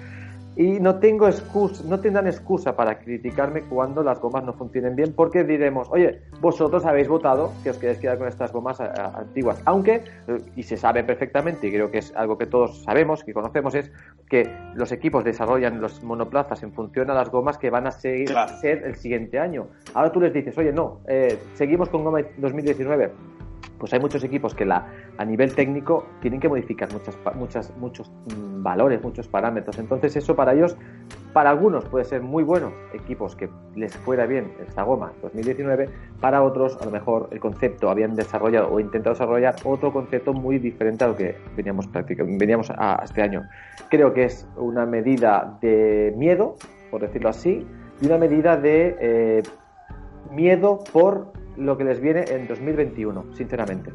y 0.57 0.81
no 0.81 0.97
tengo 0.97 1.27
excusa, 1.27 1.83
no 1.87 2.01
tendrán 2.01 2.27
excusa 2.27 2.77
para 2.77 2.99
criticarme 2.99 3.63
cuando 3.63 4.03
las 4.03 4.21
gomas 4.21 4.45
no 4.45 4.53
funcionen 4.53 4.95
bien, 4.95 5.15
porque 5.15 5.45
diremos, 5.45 5.89
oye, 5.91 6.21
vosotros 6.41 6.85
habéis 6.85 7.09
votado 7.09 7.53
que 7.63 7.71
os 7.71 7.79
queréis 7.79 7.99
quedar 7.99 8.19
con 8.19 8.29
estas 8.29 8.53
gomas 8.53 8.81
eh, 8.81 8.91
antiguas. 9.15 9.61
Aunque, 9.65 10.05
eh, 10.29 10.43
y 10.57 10.63
se 10.63 10.77
sabe 10.77 11.05
perfectamente, 11.05 11.67
y 11.69 11.73
creo 11.73 11.91
que 11.91 11.99
es 11.99 12.15
algo 12.15 12.37
que 12.37 12.47
todos 12.47 12.83
sabemos, 12.83 13.25
que 13.25 13.33
conocemos, 13.33 13.75
es 13.75 13.91
que 14.29 14.49
los 14.75 14.93
equipos 14.93 15.25
desarrollan 15.25 15.81
los 15.81 16.03
monoplazas 16.03 16.63
en 16.63 16.73
función 16.73 17.11
a 17.11 17.15
las 17.15 17.31
gomas 17.31 17.57
que 17.57 17.71
van 17.71 17.87
a 17.87 17.91
seguir 17.91 18.35
ser 18.61 18.85
el 18.85 18.97
siguiente 18.97 19.39
año. 19.39 19.69
Ahora 19.95 20.13
tú 20.13 20.21
les 20.21 20.33
dices, 20.33 20.57
oye, 20.59 20.73
no, 20.73 21.01
eh, 21.09 21.39
seguimos 21.55 21.89
con 21.89 22.05
goma 22.05 22.21
2019 22.37 23.11
pues 23.83 23.93
hay 23.95 23.99
muchos 23.99 24.23
equipos 24.23 24.55
que 24.55 24.63
a 24.63 25.25
nivel 25.25 25.57
técnico 25.57 26.07
tienen 26.21 26.39
que 26.39 26.49
modificar 26.49 26.89
muchas, 26.93 27.19
muchas, 27.35 27.77
muchos 27.79 28.13
mm, 28.27 28.63
valores, 28.63 29.03
muchos 29.03 29.27
parámetros. 29.27 29.77
Entonces 29.77 30.15
eso 30.15 30.37
para 30.37 30.55
ellos, 30.55 30.77
para 31.33 31.51
algunos 31.51 31.87
puede 31.87 32.05
ser 32.05 32.23
muy 32.23 32.45
bueno, 32.45 32.73
equipos 32.95 33.35
que 33.35 33.51
les 33.75 33.97
fuera 33.97 34.25
bien 34.27 34.53
esta 34.65 34.85
goma 34.85 35.13
2019, 35.21 35.89
para 36.21 36.45
otros 36.45 36.79
a 36.81 36.85
lo 36.85 36.93
mejor 36.93 37.29
el 37.33 37.41
concepto 37.41 37.91
habían 37.91 38.15
desarrollado 38.15 38.73
o 38.73 38.79
intentado 38.79 39.15
desarrollar 39.15 39.57
otro 39.65 39.93
concepto 39.93 40.33
muy 40.33 40.61
diferente 40.61 41.03
a 41.03 41.09
lo 41.09 41.17
que 41.17 41.35
veníamos 41.57 41.89
veníamos 41.91 42.71
a 42.71 43.01
este 43.03 43.21
año. 43.21 43.43
Creo 43.91 44.15
que 44.15 44.27
es 44.27 44.47
una 44.57 44.87
medida 44.87 45.59
de 45.61 46.15
miedo, 46.17 46.55
por 46.89 47.01
decirlo 47.01 47.31
así, 47.31 47.67
y 48.01 48.07
una 48.07 48.19
medida 48.19 48.57
de 48.57 48.97
eh, 49.01 49.43
miedo 50.31 50.85
por 50.93 51.42
lo 51.57 51.77
que 51.77 51.85
les 51.85 52.01
viene 52.01 52.25
en 52.29 52.47
2021, 52.47 53.35
sinceramente. 53.37 53.93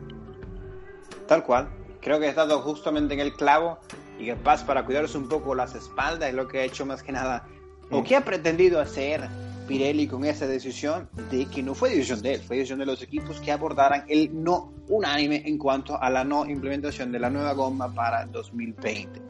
Tal 1.27 1.43
cual. 1.43 1.69
Creo 2.01 2.19
que 2.19 2.27
he 2.27 2.29
estado 2.29 2.61
justamente 2.61 3.13
en 3.15 3.19
el 3.19 3.33
clavo 3.33 3.79
y 4.19 4.25
que 4.25 4.35
Paz 4.35 4.63
para 4.63 4.85
cuidarse 4.85 5.17
un 5.17 5.27
poco 5.27 5.55
las 5.55 5.75
espaldas 5.75 6.29
es 6.29 6.35
lo 6.35 6.47
que 6.47 6.59
ha 6.59 6.63
hecho 6.63 6.85
más 6.85 7.03
que 7.03 7.11
nada. 7.11 7.45
¿O 7.91 8.03
qué 8.03 8.15
ha 8.15 8.23
pretendido 8.23 8.79
hacer 8.79 9.27
Pirelli 9.67 10.07
con 10.07 10.23
esa 10.23 10.47
decisión? 10.47 11.09
De 11.29 11.45
que 11.47 11.61
no 11.63 11.73
fue 11.73 11.89
decisión 11.89 12.21
de 12.21 12.35
él, 12.35 12.41
fue 12.41 12.57
decisión 12.57 12.79
de 12.79 12.85
los 12.85 13.01
equipos 13.01 13.41
que 13.41 13.51
abordaran 13.51 14.05
el 14.07 14.29
no 14.41 14.73
unánime 14.87 15.43
en 15.45 15.57
cuanto 15.57 16.01
a 16.01 16.09
la 16.09 16.23
no 16.23 16.45
implementación 16.45 17.11
de 17.11 17.19
la 17.19 17.29
nueva 17.29 17.53
goma 17.53 17.93
para 17.93 18.25
2020. 18.25 19.21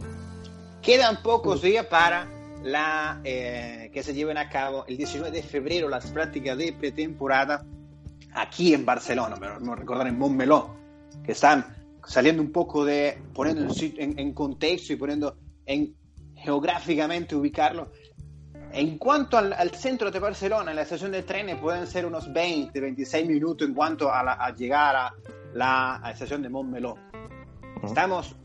Quedan 0.81 1.21
pocos 1.23 1.61
días 1.61 1.85
para 1.87 2.27
la, 2.63 3.21
eh, 3.23 3.89
que 3.93 4.03
se 4.03 4.13
lleven 4.13 4.37
a 4.37 4.49
cabo 4.49 4.85
el 4.87 4.97
19 4.97 5.31
de 5.31 5.43
febrero 5.43 5.89
las 5.89 6.07
prácticas 6.11 6.57
de 6.57 6.73
pretemporada 6.73 7.65
aquí 8.37 8.73
en 8.73 8.85
Barcelona, 8.85 9.35
me, 9.35 9.75
recordar 9.75 10.07
en 10.07 10.17
Montmeló, 10.17 10.75
que 11.23 11.31
están 11.31 11.75
saliendo 12.05 12.41
un 12.41 12.51
poco 12.51 12.85
de, 12.85 13.21
poniendo 13.33 13.73
en, 13.79 14.19
en, 14.19 14.33
contexto 14.33 14.93
y 14.93 14.95
poniendo 14.95 15.37
en 15.65 15.95
geográficamente 16.35 17.35
ubicarlo. 17.35 17.91
En 18.71 18.97
cuanto 18.97 19.37
al, 19.37 19.71
centro 19.71 20.11
de 20.11 20.19
Barcelona, 20.19 20.71
en 20.71 20.75
la 20.75 20.83
estación 20.83 21.11
de 21.11 21.23
trenes 21.23 21.57
pueden 21.57 21.87
ser 21.87 22.05
unos 22.05 22.31
20, 22.31 22.79
26 22.79 23.27
minutos 23.27 23.67
en 23.67 23.73
cuanto 23.73 24.11
a, 24.11 24.51
llegar 24.51 24.95
a 24.95 25.13
la 25.53 26.01
estación 26.11 26.41
de 26.41 26.49
Montmeló. 26.49 26.95
Estamos 27.83 28.35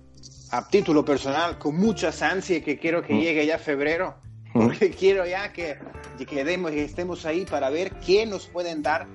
a 0.52 0.68
título 0.68 1.04
personal 1.04 1.58
con 1.58 1.76
muchas 1.76 2.22
ansias 2.22 2.62
que 2.62 2.78
quiero 2.78 3.02
que 3.02 3.14
llegue 3.14 3.46
ya 3.46 3.58
febrero, 3.58 4.16
porque 4.52 4.90
quiero 4.90 5.26
ya 5.26 5.52
que, 5.52 5.78
quedemos 6.28 6.72
y 6.72 6.78
estemos 6.78 7.26
ahí 7.26 7.44
para 7.44 7.68
ver 7.68 7.98
qué 7.98 8.26
nos 8.26 8.46
pueden 8.46 8.80
dar 8.80 9.08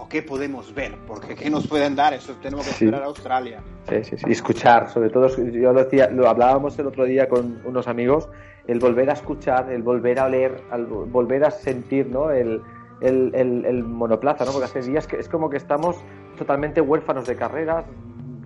o 0.00 0.08
qué 0.08 0.22
podemos 0.22 0.74
ver, 0.74 0.96
porque 1.06 1.34
qué 1.34 1.50
nos 1.50 1.66
pueden 1.66 1.94
dar, 1.94 2.14
eso 2.14 2.34
tenemos 2.40 2.64
que 2.64 2.72
esperar 2.72 3.02
a 3.02 3.06
Australia. 3.06 3.60
Sí, 3.86 4.02
sí, 4.02 4.16
sí, 4.16 4.24
y 4.28 4.32
escuchar, 4.32 4.88
sobre 4.88 5.10
todo, 5.10 5.28
yo 5.36 5.72
lo, 5.72 5.84
decía, 5.84 6.08
lo 6.08 6.26
hablábamos 6.26 6.78
el 6.78 6.86
otro 6.86 7.04
día 7.04 7.28
con 7.28 7.60
unos 7.66 7.86
amigos, 7.86 8.28
el 8.66 8.78
volver 8.78 9.10
a 9.10 9.12
escuchar, 9.12 9.70
el 9.70 9.82
volver 9.82 10.18
a 10.18 10.24
oler, 10.24 10.62
el 10.72 10.86
volver 10.86 11.44
a 11.44 11.50
sentir 11.50 12.06
¿no? 12.06 12.30
el, 12.30 12.62
el, 13.02 13.34
el, 13.34 13.84
monoplaza, 13.84 14.46
¿no? 14.46 14.52
porque 14.52 14.64
hace 14.64 14.80
días 14.80 15.06
que 15.06 15.16
es 15.16 15.28
como 15.28 15.50
que 15.50 15.58
estamos 15.58 15.96
totalmente 16.38 16.80
huérfanos 16.80 17.26
de 17.26 17.36
carreras, 17.36 17.84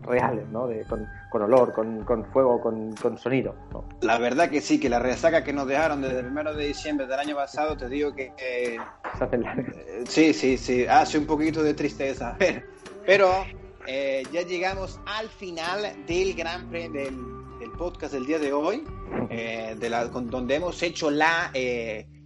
reales, 0.05 0.49
¿no? 0.49 0.67
De, 0.67 0.85
con, 0.85 1.09
con, 1.31 1.43
olor, 1.43 1.73
con, 1.73 2.05
con 2.05 2.25
fuego, 2.27 2.61
con, 2.61 2.95
con 2.95 3.19
sonido. 3.19 3.55
¿no? 3.73 3.85
La 4.01 4.19
verdad 4.19 4.51
que 4.51 4.61
sí, 4.61 4.79
que 4.79 4.89
la 4.89 4.99
resaca 4.99 5.45
que 5.45 5.53
nos 5.53 5.67
dejaron 5.67 6.03
desde 6.03 6.19
el 6.19 6.27
primero 6.27 6.55
de 6.55 6.67
diciembre 6.67 7.07
del 7.07 7.19
año 7.19 7.35
pasado, 7.35 7.77
te 7.77 7.89
digo 7.89 8.15
que... 8.15 8.33
Eh, 8.39 8.77
Se 9.19 9.25
hace 9.25 9.37
eh, 9.37 10.05
sí, 10.07 10.33
sí, 10.33 10.59
sí, 10.59 10.87
hace 10.87 11.19
un 11.19 11.27
poquito 11.27 11.63
de 11.63 11.75
tristeza. 11.75 12.37
Pero 13.07 13.31
eh, 13.87 14.23
ya 14.33 14.43
llegamos 14.43 15.01
al 15.07 15.29
final 15.29 15.83
del 16.07 16.35
Gran 16.35 16.69
Premio, 16.69 17.03
del, 17.03 17.59
del, 17.59 17.71
podcast 17.73 18.15
del 18.15 18.27
día 18.27 18.39
de 18.39 18.53
hoy, 18.53 18.85
de 19.29 19.91
la, 19.91 20.11
con, 20.11 20.29
donde 20.29 20.55
hemos 20.57 20.83
hecho 20.83 21.11
la... 21.11 21.51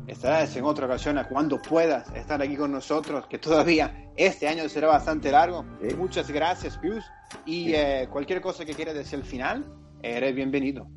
estarás 0.08 0.56
en 0.56 0.64
otra 0.64 0.86
ocasión 0.86 1.24
cuando 1.30 1.62
puedas 1.62 2.12
estar 2.16 2.42
aquí 2.42 2.56
con 2.56 2.72
nosotros, 2.72 3.28
que 3.28 3.38
todavía 3.38 4.10
este 4.16 4.48
año 4.48 4.68
será 4.68 4.88
bastante 4.88 5.30
largo. 5.30 5.64
Muchas 5.96 6.28
gracias 6.32 6.76
Pius 6.78 7.04
y 7.44 7.72
eh, 7.72 8.08
cualquier 8.10 8.40
cosa 8.40 8.64
que 8.64 8.74
quieras 8.74 8.96
decir 8.96 9.20
al 9.20 9.24
final, 9.24 9.64
eres 10.02 10.34
bienvenido. 10.34 10.88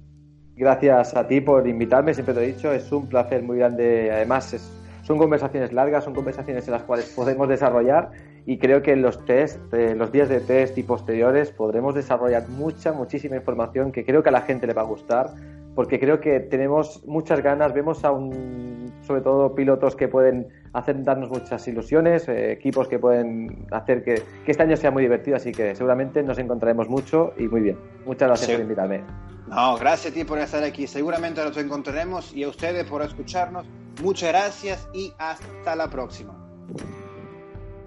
Gracias 0.56 1.16
a 1.16 1.28
ti 1.28 1.42
por 1.42 1.68
invitarme, 1.68 2.16
siempre 2.16 2.34
te 2.34 2.44
he 2.44 2.54
dicho, 2.54 2.74
es 2.74 2.92
un 2.92 3.08
placer 3.08 3.44
muy 3.44 3.60
grande. 3.60 4.12
Además, 4.12 4.56
son 5.04 5.20
conversaciones 5.20 5.74
largas, 5.74 6.04
son 6.04 6.16
conversaciones 6.16 6.68
en 6.68 6.72
las 6.72 6.84
cuales 6.84 7.06
podemos 7.16 7.48
desarrollar 7.48 8.12
y 8.50 8.58
creo 8.58 8.82
que 8.82 8.94
en 8.94 9.04
los 9.04 9.24
test, 9.26 9.60
eh, 9.76 9.94
los 9.94 10.12
días 10.12 10.28
de 10.28 10.40
test 10.40 10.76
y 10.80 10.82
posteriores 10.82 11.52
podremos 11.52 11.94
desarrollar 11.94 12.50
mucha, 12.50 12.92
muchísima 12.92 13.36
información 13.36 13.92
que 13.92 14.04
creo 14.04 14.24
que 14.24 14.30
a 14.30 14.32
la 14.32 14.42
gente 14.42 14.66
le 14.66 14.74
va 14.74 14.82
a 14.82 14.86
gustar 14.86 15.30
porque 15.76 16.00
creo 16.00 16.20
que 16.20 16.40
tenemos 16.40 17.04
muchas 17.06 17.44
ganas, 17.44 17.76
vemos 17.76 18.04
a 18.04 18.12
un, 18.12 18.92
sobre 19.06 19.22
todo 19.22 19.54
pilotos 19.54 19.96
que 19.96 20.08
pueden 20.08 20.48
hacer 20.74 21.04
darnos 21.04 21.30
muchas 21.30 21.68
ilusiones, 21.68 22.28
eh, 22.28 22.52
equipos 22.52 22.88
que 22.88 22.98
pueden 22.98 23.68
hacer 23.70 24.04
que, 24.04 24.24
este 24.48 24.64
año 24.64 24.76
sea 24.78 24.90
muy 24.90 25.04
divertido, 25.04 25.38
así 25.38 25.52
que 25.52 25.76
seguramente 25.76 26.24
nos 26.24 26.40
encontraremos 26.40 26.90
mucho 26.90 27.34
y 27.38 27.44
muy 27.44 27.62
bien. 27.62 27.78
Muchas 28.08 28.30
gracias 28.30 28.50
por 28.50 28.62
invitarme. 28.62 29.04
No, 29.48 29.78
gracias 29.78 30.12
a 30.12 30.16
ti 30.16 30.24
por 30.24 30.40
estar 30.40 30.64
aquí, 30.64 30.88
seguramente 30.88 31.44
nos 31.44 31.56
encontraremos 31.56 32.34
y 32.34 32.46
a 32.46 32.50
ustedes 32.50 32.84
por 32.86 33.04
escucharnos. 33.04 33.68
Muchas 34.02 34.30
gracias 34.30 34.90
y 34.92 35.14
hasta 35.20 35.76
la 35.76 35.88
próxima. 35.88 36.34